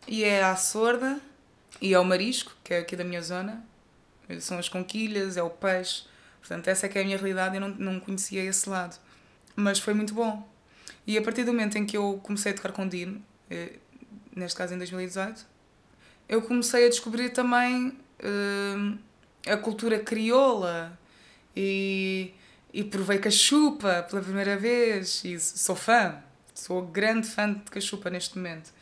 e 0.08 0.24
é 0.24 0.42
a 0.42 0.56
sorda 0.56 1.20
e 1.80 1.94
é 1.94 2.00
o 2.00 2.04
marisco, 2.04 2.52
que 2.64 2.74
é 2.74 2.78
aqui 2.78 2.96
da 2.96 3.04
minha 3.04 3.22
zona, 3.22 3.64
são 4.40 4.58
as 4.58 4.68
conquilhas, 4.68 5.36
é 5.36 5.42
o 5.42 5.50
peixe. 5.50 6.04
Portanto, 6.40 6.68
essa 6.68 6.86
é 6.86 6.88
que 6.88 6.98
é 6.98 7.02
a 7.02 7.04
minha 7.04 7.16
realidade, 7.16 7.56
eu 7.56 7.60
não, 7.60 7.68
não 7.68 8.00
conhecia 8.00 8.42
esse 8.42 8.68
lado. 8.68 8.98
Mas 9.54 9.78
foi 9.78 9.94
muito 9.94 10.14
bom. 10.14 10.48
E 11.06 11.18
a 11.18 11.22
partir 11.22 11.44
do 11.44 11.52
momento 11.52 11.76
em 11.76 11.86
que 11.86 11.96
eu 11.96 12.20
comecei 12.22 12.52
a 12.52 12.54
tocar 12.54 12.72
com 12.72 12.88
Dino, 12.88 13.22
eh, 13.50 13.72
neste 14.34 14.56
caso 14.56 14.74
em 14.74 14.78
2018, 14.78 15.44
eu 16.28 16.42
comecei 16.42 16.86
a 16.86 16.88
descobrir 16.88 17.30
também 17.30 17.88
uh, 17.88 18.98
a 19.46 19.56
cultura 19.56 19.98
crioula 19.98 20.98
e, 21.54 22.32
e 22.72 22.82
provei 22.84 23.18
cachupa 23.18 24.06
pela 24.08 24.22
primeira 24.22 24.56
vez 24.56 25.22
e 25.24 25.38
sou 25.38 25.76
fã, 25.76 26.22
sou 26.54 26.82
grande 26.82 27.28
fã 27.28 27.52
de 27.52 27.70
cachupa 27.70 28.08
neste 28.08 28.36
momento. 28.36 28.72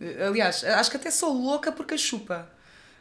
Uh, 0.00 0.28
aliás, 0.28 0.64
acho 0.64 0.90
que 0.90 0.96
até 0.96 1.10
sou 1.10 1.32
louca 1.32 1.70
por 1.72 1.84
cachupa. 1.84 2.48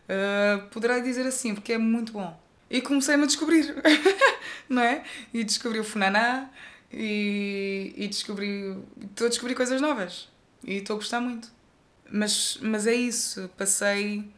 Uh, 0.04 0.68
poderá 0.70 1.00
dizer 1.00 1.26
assim, 1.26 1.54
porque 1.54 1.74
é 1.74 1.78
muito 1.78 2.14
bom. 2.14 2.40
E 2.70 2.82
comecei-me 2.82 3.24
a 3.24 3.26
descobrir, 3.28 3.76
não 4.68 4.82
é? 4.82 5.04
E 5.34 5.44
descobri 5.44 5.80
o 5.80 5.84
funaná 5.84 6.50
e, 6.92 7.94
e 7.96 8.08
descobri. 8.08 8.78
Estou 9.02 9.28
a 9.28 9.30
descobrir 9.30 9.56
coisas 9.56 9.80
novas 9.80 10.30
e 10.64 10.76
estou 10.76 10.96
a 10.96 11.00
gostar 11.00 11.20
muito. 11.22 11.52
Mas, 12.12 12.58
mas 12.62 12.86
é 12.86 12.94
isso, 12.94 13.50
passei, 13.58 14.32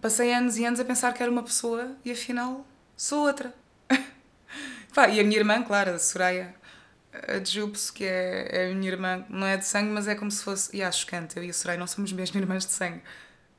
passei 0.00 0.32
anos 0.32 0.56
e 0.56 0.64
anos 0.64 0.80
a 0.80 0.84
pensar 0.84 1.12
que 1.12 1.22
era 1.22 1.30
uma 1.30 1.42
pessoa 1.42 1.96
e 2.04 2.10
afinal 2.10 2.66
sou 2.96 3.26
outra. 3.26 3.54
Pá, 4.94 5.08
e 5.08 5.20
a 5.20 5.24
minha 5.24 5.38
irmã, 5.38 5.62
claro, 5.62 5.92
a 5.92 5.98
Soraya, 5.98 6.54
a 7.12 7.42
Jupes, 7.44 7.90
que 7.90 8.04
é, 8.04 8.48
é 8.50 8.70
a 8.70 8.74
minha 8.74 8.90
irmã, 8.90 9.24
não 9.28 9.46
é 9.46 9.56
de 9.56 9.66
sangue, 9.66 9.90
mas 9.90 10.08
é 10.08 10.14
como 10.14 10.30
se 10.30 10.42
fosse. 10.42 10.74
E 10.76 10.82
acho 10.82 11.00
chocante, 11.00 11.36
eu 11.36 11.44
e 11.44 11.50
a 11.50 11.52
Soraya 11.52 11.78
não 11.78 11.86
somos 11.86 12.12
mesmo 12.12 12.38
irmãs 12.40 12.64
de 12.66 12.72
sangue. 12.72 13.02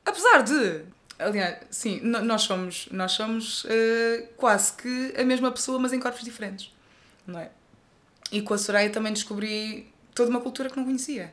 Apesar 0.04 0.42
de. 0.42 0.84
Aliás, 1.20 1.58
sim, 1.70 2.00
nós 2.00 2.42
somos, 2.42 2.88
nós 2.90 3.12
somos 3.12 3.66
eh, 3.68 4.28
quase 4.36 4.72
que 4.72 5.14
a 5.18 5.22
mesma 5.22 5.52
pessoa, 5.52 5.78
mas 5.78 5.92
em 5.92 6.00
corpos 6.00 6.24
diferentes. 6.24 6.72
Não 7.26 7.38
é? 7.38 7.50
E 8.32 8.40
com 8.40 8.54
a 8.54 8.58
Soraya 8.58 8.88
também 8.90 9.12
descobri 9.12 9.92
toda 10.14 10.30
uma 10.30 10.40
cultura 10.40 10.70
que 10.70 10.76
não 10.76 10.84
conhecia. 10.84 11.32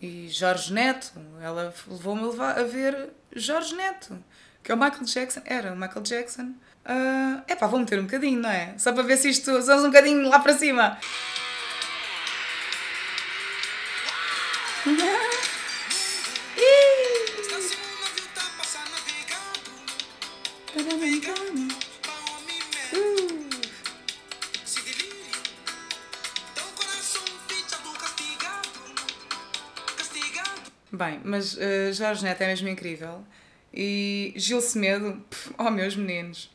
E 0.00 0.28
Jorge 0.28 0.72
Neto, 0.72 1.12
ela 1.42 1.74
levou-me 1.86 2.22
a, 2.40 2.62
ver 2.62 3.10
Jorge 3.34 3.74
Neto, 3.74 4.16
que 4.62 4.72
é 4.72 4.74
o 4.74 4.78
Michael 4.78 5.04
Jackson. 5.04 5.42
Era 5.44 5.72
o 5.72 5.76
Michael 5.76 6.02
Jackson. 6.02 6.54
É 7.46 7.54
pá, 7.54 7.66
vou 7.66 7.80
meter 7.80 7.98
um 7.98 8.04
bocadinho, 8.04 8.40
não 8.40 8.50
é? 8.50 8.74
Só 8.78 8.92
para 8.92 9.02
ver 9.02 9.16
se 9.18 9.28
isto. 9.28 9.62
Somos 9.62 9.84
um 9.84 9.88
bocadinho 9.88 10.28
lá 10.28 10.38
para 10.38 10.54
cima. 10.56 10.98
Bem, 30.98 31.20
mas 31.22 31.54
uh, 31.54 31.92
Jorge 31.92 32.24
Neto 32.24 32.42
é 32.42 32.48
mesmo 32.48 32.68
incrível. 32.68 33.24
E 33.72 34.32
Gil 34.34 34.60
Semedo, 34.60 35.24
pff, 35.30 35.54
oh 35.56 35.70
meus 35.70 35.94
meninos. 35.94 36.50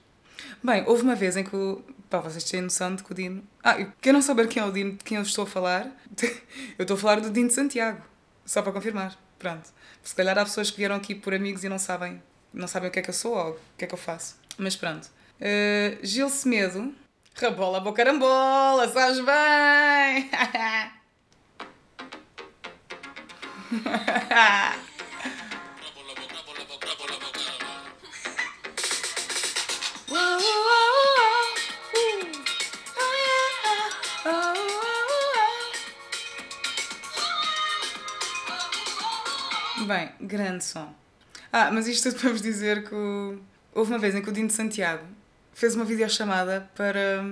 Bem, 0.62 0.84
houve 0.86 1.04
uma 1.04 1.16
vez 1.16 1.38
em 1.38 1.46
que 1.46 1.56
o. 1.56 1.82
Pá, 2.10 2.20
vocês 2.20 2.44
têm 2.44 2.60
noção 2.60 2.94
de 2.94 3.04
que 3.04 3.12
o 3.14 3.16
Dino. 3.16 3.42
Ah, 3.64 3.78
quem 4.02 4.12
não 4.12 4.22
saber 4.22 4.50
quem 4.50 4.62
é 4.62 4.66
o 4.66 4.72
Dino 4.72 4.92
de 4.92 5.04
quem 5.06 5.16
eu 5.16 5.24
estou 5.24 5.46
a 5.46 5.48
falar, 5.48 5.86
eu 6.78 6.84
estou 6.84 6.98
a 6.98 7.00
falar 7.00 7.22
do 7.22 7.30
Dino 7.30 7.48
de 7.48 7.54
Santiago. 7.54 8.02
Só 8.46 8.62
para 8.62 8.74
confirmar. 8.74 9.18
Pronto. 9.40 9.70
Se 10.04 10.14
calhar 10.14 10.38
há 10.38 10.44
pessoas 10.44 10.70
que 10.70 10.76
vieram 10.76 10.98
aqui 10.98 11.16
por 11.16 11.34
amigos 11.34 11.64
e 11.64 11.70
não 11.70 11.80
sabem, 11.80 12.22
não 12.54 12.68
sabem 12.68 12.90
o 12.90 12.92
que 12.92 13.00
é 13.00 13.02
que 13.02 13.12
eu 13.12 13.14
sou 13.14 13.38
ou 13.38 13.52
o 13.52 13.60
que 13.78 13.86
é 13.86 13.88
que 13.88 13.94
eu 13.94 13.98
faço. 13.98 14.36
Mas 14.58 14.76
pronto. 14.76 15.10
Uh, 15.40 16.06
Gil 16.06 16.30
Semedo. 16.30 16.94
Rabola, 17.36 17.80
bocarambola, 17.80 18.90
sabes 18.90 19.20
bem! 19.22 20.30
Bem, 39.88 40.12
grande 40.22 40.64
som. 40.64 40.94
Ah, 41.52 41.72
mas 41.72 41.88
isto 41.88 42.10
tudo 42.10 42.22
para 42.22 42.30
vos 42.30 42.42
dizer 42.42 42.88
que 42.88 42.96
houve 43.74 43.92
uma 43.92 43.98
vez 44.00 44.14
em 44.16 44.22
que 44.22 44.30
o 44.30 44.32
Dino 44.32 44.48
de 44.48 44.54
Santiago 44.54 45.04
fez 45.54 45.76
uma 45.76 45.84
videochamada 45.84 46.70
para, 46.76 47.26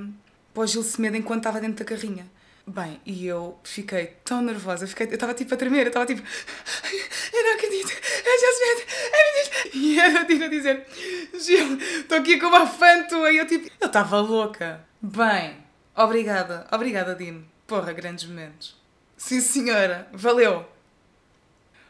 para 0.54 0.64
o 0.64 0.68
Gil 0.68 0.84
Semedo 0.84 1.18
enquanto 1.18 1.42
estava 1.42 1.62
dentro 1.62 1.84
da 1.84 1.86
carrinha. 1.86 2.26
Bem, 2.66 3.02
e 3.06 3.26
eu 3.26 3.60
fiquei 3.64 4.08
tão 4.24 4.42
nervosa, 4.42 4.86
fiquei, 4.86 5.08
eu 5.08 5.16
estava 5.16 5.34
tipo 5.34 5.54
a 5.54 5.58
tremer, 5.58 5.82
eu 5.82 5.88
estava 5.88 6.06
tipo, 6.06 6.22
eu 7.34 7.44
não 7.44 7.54
acredito, 7.54 7.92
é 7.92 8.38
Semedo, 8.38 8.82
é. 9.14 9.78
E 9.78 9.98
eu 9.98 10.26
Dino 10.26 10.46
a 10.46 10.48
dizer, 10.48 10.86
Gil, 11.34 11.78
estou 11.78 12.20
aqui 12.20 12.40
com 12.40 12.48
uma 12.48 12.68
fã 12.68 13.04
tua, 13.08 13.32
e 13.32 13.38
eu 13.38 13.48
tipo, 13.48 13.70
eu 13.80 13.88
estava 13.88 14.20
louca. 14.20 14.86
Bem, 15.02 15.58
obrigada, 15.96 16.68
obrigada 16.72 17.16
Dino, 17.16 17.44
porra, 17.66 17.94
grandes 17.94 18.26
momentos. 18.26 18.80
Sim 19.18 19.42
senhora, 19.42 20.08
valeu. 20.14 20.66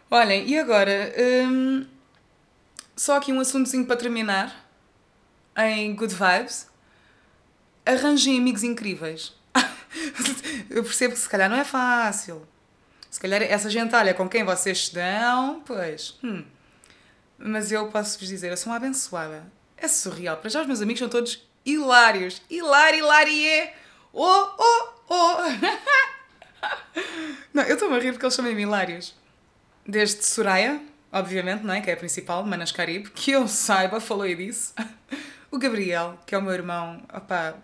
Olhem, 0.10 0.47
e 0.47 0.57
agora, 0.57 1.13
hum, 1.47 1.86
só 2.95 3.17
aqui 3.17 3.34
um 3.34 3.39
assuntozinho 3.39 3.86
para 3.86 3.97
terminar, 3.97 4.69
em 5.57 5.93
Good 5.95 6.15
Vibes. 6.15 6.69
Arranjem 7.86 8.38
amigos 8.38 8.63
incríveis. 8.63 9.34
Eu 10.69 10.84
percebo 10.84 11.13
que 11.13 11.19
se 11.19 11.30
calhar 11.30 11.49
não 11.49 11.58
é 11.58 11.65
fácil. 11.65 12.47
Se 13.10 13.19
calhar 13.19 13.41
essa 13.41 13.69
gentalha 13.69 14.13
com 14.13 14.30
quem 14.30 14.43
vocês 14.43 14.77
estão, 14.77 15.62
pois. 15.65 16.17
hum. 16.23 16.45
Mas 17.38 17.71
eu 17.71 17.88
posso-vos 17.88 18.27
dizer, 18.27 18.51
eu 18.51 18.58
sou 18.58 18.71
uma 18.71 18.77
abençoada. 18.77 19.43
É 19.75 19.88
surreal. 19.88 20.38
Para 20.38 20.49
já 20.49 20.62
os 20.62 20.67
meus 20.67 20.82
amigos 20.82 20.99
são 20.99 21.10
todos 21.10 21.45
hilários. 21.65 22.41
Hilário, 22.49 22.99
hilarie. 22.99 23.71
Oh, 24.13 24.47
oh, 24.58 24.89
oh. 25.10 25.38
Não, 27.54 27.63
eu 27.63 27.73
estou-me 27.73 27.95
a 27.95 27.99
rir 27.99 28.12
porque 28.12 28.25
eles 28.25 28.36
chamam-me 28.36 28.62
hilários. 28.62 29.15
Desde 29.86 30.23
Soraya, 30.23 30.80
obviamente, 31.12 31.63
não 31.63 31.73
é? 31.73 31.82
Que 31.82 31.89
é 31.89 31.93
a 31.93 31.97
principal, 31.97 32.45
Manas 32.45 32.71
Caribe, 32.71 33.10
que 33.10 33.32
eu 33.32 33.47
saiba, 33.47 33.99
falou 33.99 34.27
e 34.27 34.36
disse. 34.36 34.73
O 35.54 35.58
Gabriel, 35.58 36.17
que 36.25 36.34
é 36.34 36.38
o 36.38 36.41
meu 36.41 36.54
irmão. 36.54 37.04
Opá. 37.13 37.56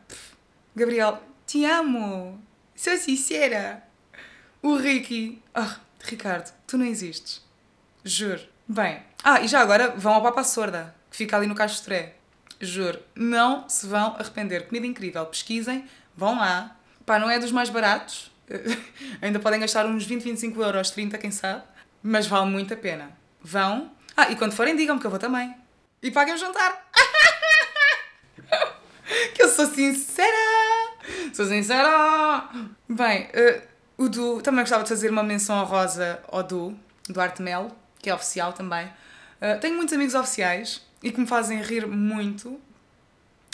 Gabriel, 0.76 1.24
te 1.48 1.64
amo. 1.64 2.44
Sou 2.76 2.96
sincera. 2.98 3.82
O 4.62 4.76
Ricky. 4.76 5.42
Ah, 5.56 5.78
Ricardo, 6.04 6.54
tu 6.68 6.78
não 6.78 6.86
existes. 6.86 7.42
Juro. 8.04 8.42
Bem. 8.68 9.02
Ah, 9.24 9.40
e 9.40 9.48
já 9.48 9.62
agora 9.62 9.94
vão 9.96 10.14
ao 10.14 10.22
Papa 10.22 10.44
Sorda, 10.44 10.94
que 11.10 11.16
fica 11.16 11.38
ali 11.38 11.48
no 11.48 11.56
Caixo 11.56 11.82
Tré. 11.84 12.16
Juro. 12.60 13.00
Não 13.16 13.68
se 13.70 13.88
vão 13.88 14.16
arrepender. 14.20 14.68
Comida 14.68 14.86
incrível. 14.86 15.26
Pesquisem, 15.26 15.88
vão 16.16 16.38
lá. 16.38 16.76
Pá, 17.06 17.18
não 17.18 17.30
é 17.30 17.40
dos 17.40 17.52
mais 17.52 17.70
baratos. 17.70 18.30
Ainda 19.22 19.40
podem 19.40 19.62
gastar 19.62 19.86
uns 19.86 20.06
20, 20.06 20.24
25 20.24 20.62
euros, 20.62 20.92
30, 20.92 21.18
quem 21.18 21.32
sabe. 21.32 21.64
Mas 22.04 22.28
vale 22.28 22.52
muito 22.52 22.74
a 22.74 22.78
pena. 22.78 23.18
Vão. 23.42 23.90
Ah, 24.16 24.30
e 24.30 24.36
quando 24.36 24.52
forem, 24.52 24.76
digam-me 24.76 25.00
que 25.00 25.08
eu 25.08 25.12
vou 25.12 25.20
também. 25.20 25.56
E 26.04 26.12
paguem 26.12 26.34
o 26.34 26.38
jantar. 26.38 26.90
que 29.34 29.42
eu 29.42 29.48
sou 29.48 29.66
sincera! 29.66 30.57
Sou 31.38 31.46
sincera! 31.46 32.50
Bem, 32.90 33.30
eh, 33.32 33.62
o 33.96 34.10
Du, 34.10 34.42
também 34.42 34.62
gostava 34.62 34.82
de 34.82 34.90
fazer 34.90 35.12
uma 35.12 35.22
menção 35.22 35.62
honrosa 35.62 36.20
ao 36.30 36.42
Du, 36.42 36.76
Duarte 37.08 37.44
Melo, 37.44 37.72
que 38.00 38.10
é 38.10 38.16
oficial 38.16 38.54
também. 38.54 38.92
Eh, 39.40 39.56
tenho 39.58 39.76
muitos 39.76 39.94
amigos 39.94 40.16
oficiais 40.16 40.82
e 41.04 41.12
que 41.12 41.20
me 41.20 41.28
fazem 41.28 41.62
rir 41.62 41.86
muito. 41.86 42.60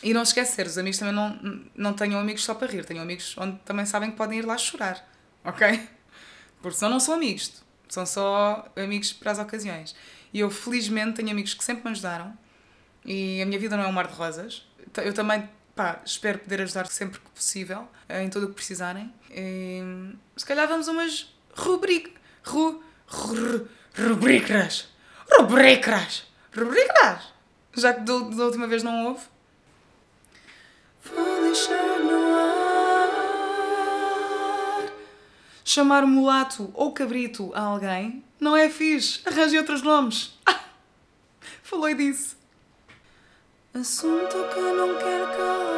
E 0.02 0.14
não 0.14 0.24
esquecer, 0.24 0.66
os 0.66 0.78
amigos 0.78 0.98
também 0.98 1.14
não, 1.14 1.38
não 1.76 1.92
tenham 1.92 2.22
amigos 2.22 2.46
só 2.46 2.56
para 2.56 2.72
rir, 2.72 2.86
tenham 2.86 3.04
amigos 3.04 3.36
onde 3.38 3.58
também 3.66 3.86
sabem 3.86 4.12
que 4.12 4.16
podem 4.16 4.40
ir 4.40 4.46
lá 4.46 4.58
chorar, 4.58 5.06
ok? 5.44 5.86
Porque 6.62 6.78
senão 6.78 6.92
não 6.92 7.02
são 7.02 7.16
amigos, 7.16 7.66
são 7.90 8.06
só 8.06 8.66
amigos 8.78 9.12
para 9.12 9.34
as 9.34 9.40
ocasiões. 9.40 9.94
E 10.34 10.40
eu 10.40 10.50
felizmente 10.50 11.18
tenho 11.18 11.32
amigos 11.32 11.54
que 11.54 11.62
sempre 11.66 11.84
me 11.84 11.92
ajudaram 11.92 12.34
e 13.04 13.42
a 13.42 13.46
minha 13.46 13.60
vida 13.60 13.76
não 13.76 13.84
é 13.84 13.88
um 13.88 13.92
mar 13.92 14.08
de 14.08 14.14
rosas. 14.14 14.66
Eu 15.04 15.14
também, 15.14 15.50
pá, 15.76 16.02
espero 16.06 16.40
poder 16.40 16.62
ajudar 16.62 16.88
sempre 16.88 17.20
que 17.20 17.30
possível, 17.30 17.88
em 18.10 18.30
tudo 18.30 18.46
o 18.46 18.50
que 18.50 18.56
precisarem. 18.56 19.14
E, 19.30 19.82
se 20.36 20.46
calhar 20.46 20.68
vamos 20.68 20.88
umas 20.88 21.34
rubric... 21.56 22.14
Ru, 22.46 22.84
ru, 23.08 23.70
rubricas. 23.98 24.90
Rubricas. 25.32 26.28
Rubricas. 26.54 27.34
Já 27.76 27.94
que 27.94 28.02
da 28.02 28.14
última 28.14 28.68
vez 28.68 28.84
não 28.84 29.06
houve. 29.06 29.22
Vou 31.04 31.42
deixar 31.42 32.00
no 32.00 32.36
ar. 32.36 32.64
Chamar 35.64 36.06
mulato 36.06 36.70
ou 36.74 36.94
cabrito 36.94 37.52
a 37.56 37.62
alguém 37.62 38.24
não 38.40 38.56
é 38.56 38.70
fixe. 38.70 39.22
Arranje 39.26 39.58
outros 39.58 39.82
nomes. 39.82 40.38
Falou 41.64 41.90
e 41.90 41.96
disse. 41.96 42.36
Assunto 43.74 44.36
que 44.54 44.60
não 44.60 45.00
quero 45.00 45.26
calar. 45.36 45.74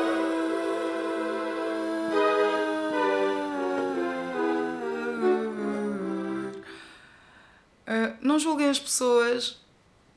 Ah, 7.87 8.15
não 8.19 8.37
julguem 8.37 8.69
as 8.69 8.77
pessoas 8.77 9.63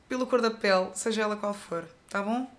pela 0.09 0.27
cor 0.27 0.41
da 0.41 0.51
pele, 0.51 0.91
seja 0.95 1.23
ela 1.23 1.37
qual 1.37 1.55
for, 1.55 1.85
tá 2.11 2.21
bom? 2.21 2.51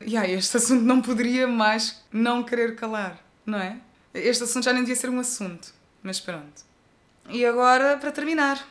E 0.00 0.16
ai, 0.16 0.32
este 0.32 0.56
assunto 0.56 0.82
não 0.82 1.02
poderia 1.02 1.46
mais 1.46 2.02
não 2.10 2.42
querer 2.42 2.74
calar, 2.74 3.22
não 3.44 3.58
é? 3.58 3.78
Este 4.14 4.44
assunto 4.44 4.64
já 4.64 4.72
nem 4.72 4.82
devia 4.82 4.96
ser 4.96 5.10
um 5.10 5.20
assunto, 5.20 5.74
mas 6.02 6.20
pronto. 6.20 6.64
E 7.28 7.44
agora, 7.44 7.98
para 7.98 8.10
terminar. 8.10 8.66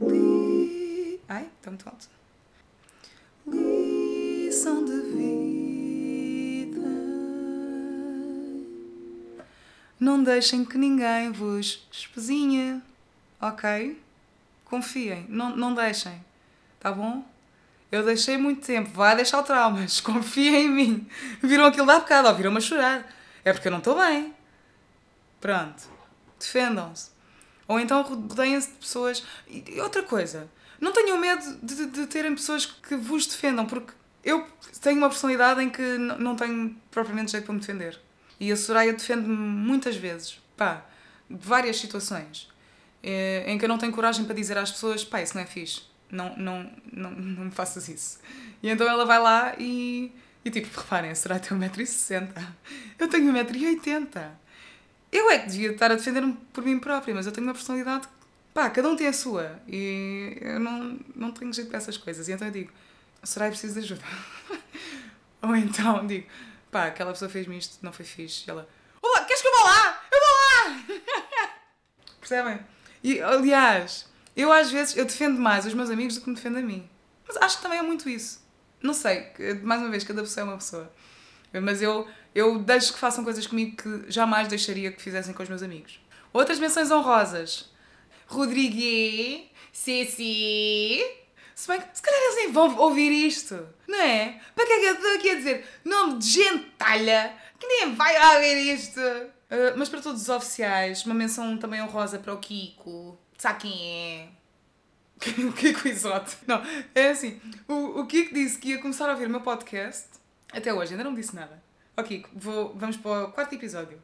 Li... 0.00 1.20
Ai, 1.28 1.48
está 1.58 1.70
muito 1.72 1.88
alto. 1.88 2.08
Lição 3.46 4.84
de 4.84 5.07
Não 9.98 10.22
deixem 10.22 10.64
que 10.64 10.78
ninguém 10.78 11.32
vos 11.32 11.86
espezinhe, 11.90 12.80
ok? 13.40 14.00
Confiem, 14.64 15.26
não, 15.28 15.56
não 15.56 15.74
deixem, 15.74 16.24
tá 16.78 16.92
bom? 16.92 17.24
Eu 17.90 18.04
deixei 18.04 18.36
muito 18.36 18.64
tempo, 18.64 18.90
vai 18.90 19.16
deixar 19.16 19.42
traumas, 19.42 19.98
confiem 20.02 20.66
em 20.66 20.68
mim. 20.68 21.08
Viram 21.42 21.66
aquilo 21.66 21.86
da 21.86 21.98
bocado, 21.98 22.28
ou 22.28 22.34
viram-me 22.34 22.58
a 22.58 22.60
chorar. 22.60 23.12
É 23.44 23.52
porque 23.52 23.68
eu 23.68 23.72
não 23.72 23.78
estou 23.78 23.98
bem. 23.98 24.34
Pronto, 25.40 25.88
defendam-se. 26.38 27.10
Ou 27.66 27.80
então 27.80 28.02
rodeiem-se 28.02 28.68
de 28.68 28.76
pessoas. 28.76 29.24
E 29.48 29.80
outra 29.80 30.02
coisa, 30.02 30.48
não 30.80 30.92
tenham 30.92 31.18
medo 31.18 31.58
de, 31.62 31.86
de 31.86 32.06
terem 32.06 32.34
pessoas 32.34 32.66
que 32.66 32.94
vos 32.94 33.26
defendam, 33.26 33.66
porque 33.66 33.92
eu 34.22 34.46
tenho 34.80 34.98
uma 34.98 35.08
personalidade 35.08 35.62
em 35.62 35.70
que 35.70 35.98
não 35.98 36.36
tenho 36.36 36.76
propriamente 36.90 37.32
jeito 37.32 37.44
para 37.44 37.54
me 37.54 37.60
defender. 37.60 37.98
E 38.40 38.52
a 38.52 38.56
Soraya 38.56 38.92
defende-me 38.92 39.34
muitas 39.34 39.96
vezes, 39.96 40.40
pá, 40.56 40.84
de 41.28 41.46
várias 41.46 41.78
situações, 41.78 42.48
eh, 43.02 43.44
em 43.46 43.58
que 43.58 43.64
eu 43.64 43.68
não 43.68 43.78
tenho 43.78 43.92
coragem 43.92 44.24
para 44.24 44.34
dizer 44.34 44.56
às 44.56 44.70
pessoas, 44.70 45.04
pá, 45.04 45.20
isso 45.20 45.34
não 45.34 45.42
é 45.42 45.46
fixe, 45.46 45.82
não, 46.10 46.36
não, 46.36 46.70
não, 46.92 47.10
não 47.10 47.44
me 47.46 47.50
faças 47.50 47.88
isso. 47.88 48.18
E 48.62 48.68
então 48.68 48.88
ela 48.88 49.04
vai 49.04 49.18
lá 49.18 49.54
e, 49.58 50.12
e 50.44 50.50
tipo, 50.50 50.68
reparem, 50.80 51.10
a 51.10 51.14
Soraya 51.14 51.40
tem 51.40 51.58
1,60m, 51.58 52.28
eu 52.98 53.08
tenho 53.08 53.32
1,80m. 53.32 54.30
Eu 55.10 55.30
é 55.30 55.38
que 55.38 55.48
devia 55.48 55.72
estar 55.72 55.90
a 55.90 55.94
defender-me 55.94 56.34
por 56.52 56.62
mim 56.62 56.78
própria, 56.78 57.14
mas 57.14 57.26
eu 57.26 57.32
tenho 57.32 57.46
uma 57.46 57.54
personalidade 57.54 58.06
que, 58.06 58.12
pá, 58.52 58.68
cada 58.68 58.88
um 58.88 58.94
tem 58.96 59.06
a 59.06 59.12
sua. 59.12 59.58
E 59.66 60.36
eu 60.40 60.60
não, 60.60 60.98
não 61.16 61.30
tenho 61.32 61.52
jeito 61.52 61.68
para 61.68 61.78
essas 61.78 61.96
coisas. 61.96 62.28
E 62.28 62.32
então 62.32 62.46
eu 62.46 62.52
digo, 62.52 62.70
Soraya, 63.24 63.50
preciso 63.50 63.74
de 63.74 63.80
ajuda. 63.80 64.02
Ou 65.42 65.56
então 65.56 66.06
digo, 66.06 66.26
pá, 66.70 66.86
aquela 66.86 67.12
pessoa 67.12 67.30
fez-me 67.30 67.56
isto, 67.58 67.78
não 67.82 67.92
foi 67.92 68.04
fixe. 68.04 68.44
E 68.46 68.50
ela, 68.50 68.68
olá, 69.02 69.24
queres 69.24 69.42
que 69.42 69.48
eu 69.48 69.52
vá 69.52 69.64
lá? 69.64 70.02
Eu 70.12 70.18
vou 70.20 70.36
lá! 70.38 71.52
Percebem? 72.20 72.60
E, 73.02 73.20
aliás, 73.20 74.06
eu 74.36 74.52
às 74.52 74.70
vezes, 74.70 74.96
eu 74.96 75.04
defendo 75.04 75.40
mais 75.40 75.66
os 75.66 75.74
meus 75.74 75.90
amigos 75.90 76.16
do 76.16 76.22
que 76.22 76.28
me 76.28 76.36
defendo 76.36 76.58
a 76.58 76.62
mim. 76.62 76.88
Mas 77.26 77.36
acho 77.38 77.56
que 77.56 77.62
também 77.62 77.78
é 77.78 77.82
muito 77.82 78.08
isso. 78.08 78.46
Não 78.82 78.94
sei, 78.94 79.32
mais 79.62 79.80
uma 79.80 79.90
vez, 79.90 80.04
cada 80.04 80.22
pessoa 80.22 80.42
é 80.42 80.48
uma 80.48 80.56
pessoa. 80.56 80.92
Mas 81.52 81.82
eu, 81.82 82.06
eu 82.34 82.58
deixo 82.58 82.92
que 82.92 82.98
façam 82.98 83.24
coisas 83.24 83.46
comigo 83.46 83.76
que 83.76 84.10
jamais 84.10 84.48
deixaria 84.48 84.92
que 84.92 85.02
fizessem 85.02 85.34
com 85.34 85.42
os 85.42 85.48
meus 85.48 85.62
amigos. 85.62 86.00
Outras 86.32 86.58
menções 86.58 86.90
honrosas. 86.90 87.70
Rodrigues, 88.26 89.48
Ceci. 89.72 91.02
Se 91.58 91.66
bem 91.66 91.80
que 91.80 91.88
se 91.92 92.00
calhar 92.00 92.22
eles 92.22 92.36
nem 92.36 92.52
vão 92.52 92.78
ouvir 92.78 93.10
isto, 93.10 93.68
não 93.88 94.00
é? 94.00 94.40
Para 94.54 94.64
que 94.64 94.72
é 94.74 94.78
que 94.78 94.86
eu 94.86 94.94
estou 94.94 95.14
aqui 95.16 95.30
a 95.30 95.34
dizer 95.34 95.66
nome 95.84 96.18
de 96.18 96.28
gentalha 96.28 97.34
que 97.58 97.66
nem 97.66 97.96
vai 97.96 98.36
ouvir 98.36 98.74
isto? 98.74 99.00
Ah, 99.00 99.74
mas 99.76 99.88
para 99.88 100.00
todos 100.00 100.22
os 100.22 100.28
oficiais, 100.28 101.04
uma 101.04 101.16
menção 101.16 101.58
também 101.58 101.82
honrosa 101.82 102.20
para 102.20 102.32
o 102.32 102.38
Kiko. 102.38 103.18
Sabe 103.36 103.62
quem 103.62 103.90
é? 103.92 104.28
O 105.48 105.52
Kiko 105.52 105.88
Isote. 105.88 106.36
Não, 106.46 106.62
é 106.94 107.08
assim. 107.08 107.40
O, 107.66 108.02
o 108.02 108.06
Kiko 108.06 108.32
disse 108.32 108.56
que 108.56 108.68
ia 108.68 108.78
começar 108.78 109.08
a 109.08 109.12
ouvir 109.14 109.26
o 109.26 109.30
meu 109.30 109.40
podcast. 109.40 110.06
Até 110.52 110.72
hoje, 110.72 110.92
ainda 110.92 111.02
não 111.02 111.10
me 111.10 111.20
disse 111.20 111.34
nada. 111.34 111.60
Ó 111.96 112.04
Kiko, 112.04 112.30
vou, 112.34 112.72
vamos 112.76 112.96
para 112.96 113.24
o 113.24 113.32
quarto 113.32 113.52
episódio. 113.56 114.00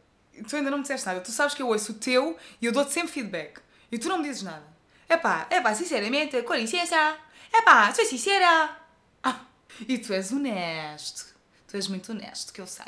Tu 0.48 0.56
ainda 0.56 0.72
não 0.72 0.78
me 0.78 0.82
disseste 0.82 1.06
nada. 1.06 1.20
Tu 1.20 1.30
sabes 1.30 1.54
que 1.54 1.62
eu 1.62 1.68
ouço 1.68 1.92
o 1.92 1.94
teu 1.94 2.36
e 2.60 2.66
eu 2.66 2.72
dou-te 2.72 2.92
sempre 2.92 3.12
feedback. 3.12 3.60
E 3.92 3.96
tu 3.96 4.08
não 4.08 4.18
me 4.18 4.24
dizes 4.24 4.42
nada. 4.42 4.66
Epá, 5.08 5.46
epá, 5.52 5.72
sinceramente, 5.72 6.42
com 6.42 6.54
licença. 6.54 7.16
Epá, 7.56 7.94
sou 7.94 8.04
sincera. 8.04 8.76
Ah, 9.22 9.40
e 9.88 9.96
tu 9.96 10.12
és 10.12 10.32
honesto. 10.32 11.34
Tu 11.68 11.76
és 11.76 11.86
muito 11.86 12.10
honesto, 12.10 12.52
que 12.52 12.60
eu 12.60 12.66
sei. 12.66 12.86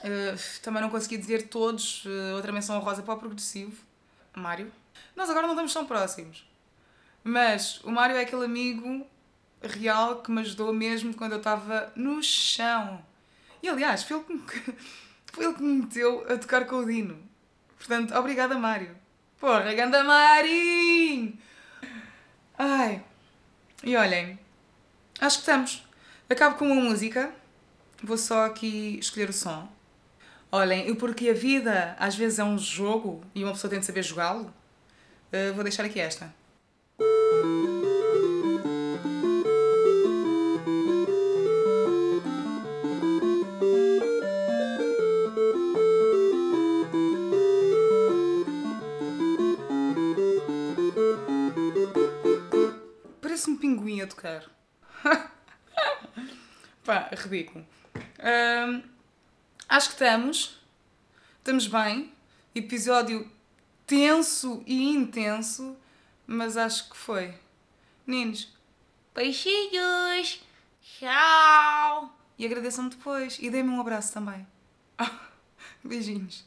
Uh, 0.00 0.60
também 0.62 0.80
não 0.80 0.88
consegui 0.88 1.18
dizer 1.18 1.48
todos. 1.48 2.04
uh, 2.06 2.34
outra 2.34 2.50
menção 2.50 2.76
honrosa 2.78 3.02
para 3.02 3.12
o 3.14 3.18
progressivo. 3.18 3.76
Mário. 4.34 4.72
Nós 5.14 5.28
agora 5.28 5.46
não 5.46 5.52
estamos 5.52 5.74
tão 5.74 5.84
próximos. 5.84 6.42
Mas 7.22 7.80
o 7.84 7.90
Mário 7.90 8.16
é 8.16 8.22
aquele 8.22 8.46
amigo 8.46 9.06
real 9.62 10.22
que 10.22 10.30
me 10.30 10.40
ajudou 10.40 10.72
mesmo 10.72 11.14
quando 11.14 11.32
eu 11.32 11.38
estava 11.38 11.92
no 11.94 12.22
chão. 12.22 13.04
E 13.62 13.68
aliás, 13.68 14.02
foi 14.04 14.16
ele 14.16 14.24
que 14.24 14.32
me, 14.32 14.42
foi 15.30 15.44
ele 15.44 15.54
que 15.54 15.62
me 15.62 15.82
meteu 15.82 16.26
a 16.32 16.38
tocar 16.38 16.66
com 16.66 16.76
o 16.76 16.86
Dino. 16.86 17.22
Portanto, 17.76 18.14
obrigada, 18.14 18.56
Mário. 18.56 18.96
Porra, 19.38 19.74
ganda 19.74 20.02
Marinho! 20.02 21.38
Ai. 22.58 23.04
E 23.84 23.96
olhem, 23.96 24.38
acho 25.20 25.38
que 25.38 25.42
estamos. 25.42 25.84
Acabo 26.30 26.56
com 26.56 26.66
uma 26.66 26.80
música. 26.80 27.32
Vou 28.02 28.16
só 28.16 28.46
aqui 28.46 28.98
escolher 29.00 29.28
o 29.28 29.32
som. 29.32 29.68
Olhem, 30.52 30.88
e 30.88 30.94
porque 30.94 31.30
a 31.30 31.34
vida 31.34 31.96
às 31.98 32.14
vezes 32.14 32.38
é 32.38 32.44
um 32.44 32.58
jogo 32.58 33.24
e 33.34 33.42
uma 33.42 33.52
pessoa 33.52 33.70
tem 33.70 33.80
de 33.80 33.86
saber 33.86 34.02
jogá-lo, 34.02 34.52
eh, 35.32 35.50
vou 35.52 35.64
deixar 35.64 35.84
aqui 35.84 35.98
esta. 35.98 36.32
Tocar. 54.22 54.48
Pá, 56.84 57.10
ridículo. 57.12 57.66
Ahm, 58.20 58.82
acho 59.68 59.88
que 59.88 59.94
estamos. 59.94 60.60
Estamos 61.38 61.66
bem. 61.66 62.12
Episódio 62.54 63.28
tenso 63.84 64.62
e 64.64 64.90
intenso, 64.90 65.76
mas 66.26 66.56
acho 66.56 66.88
que 66.90 66.96
foi. 66.96 67.34
Meninos, 68.06 68.56
beijinhos! 69.14 70.40
Tchau! 70.80 72.16
E 72.38 72.46
agradeçam-me 72.46 72.90
depois. 72.90 73.38
E 73.40 73.50
deem-me 73.50 73.70
um 73.70 73.80
abraço 73.80 74.12
também. 74.12 74.46
Beijinhos. 75.82 76.46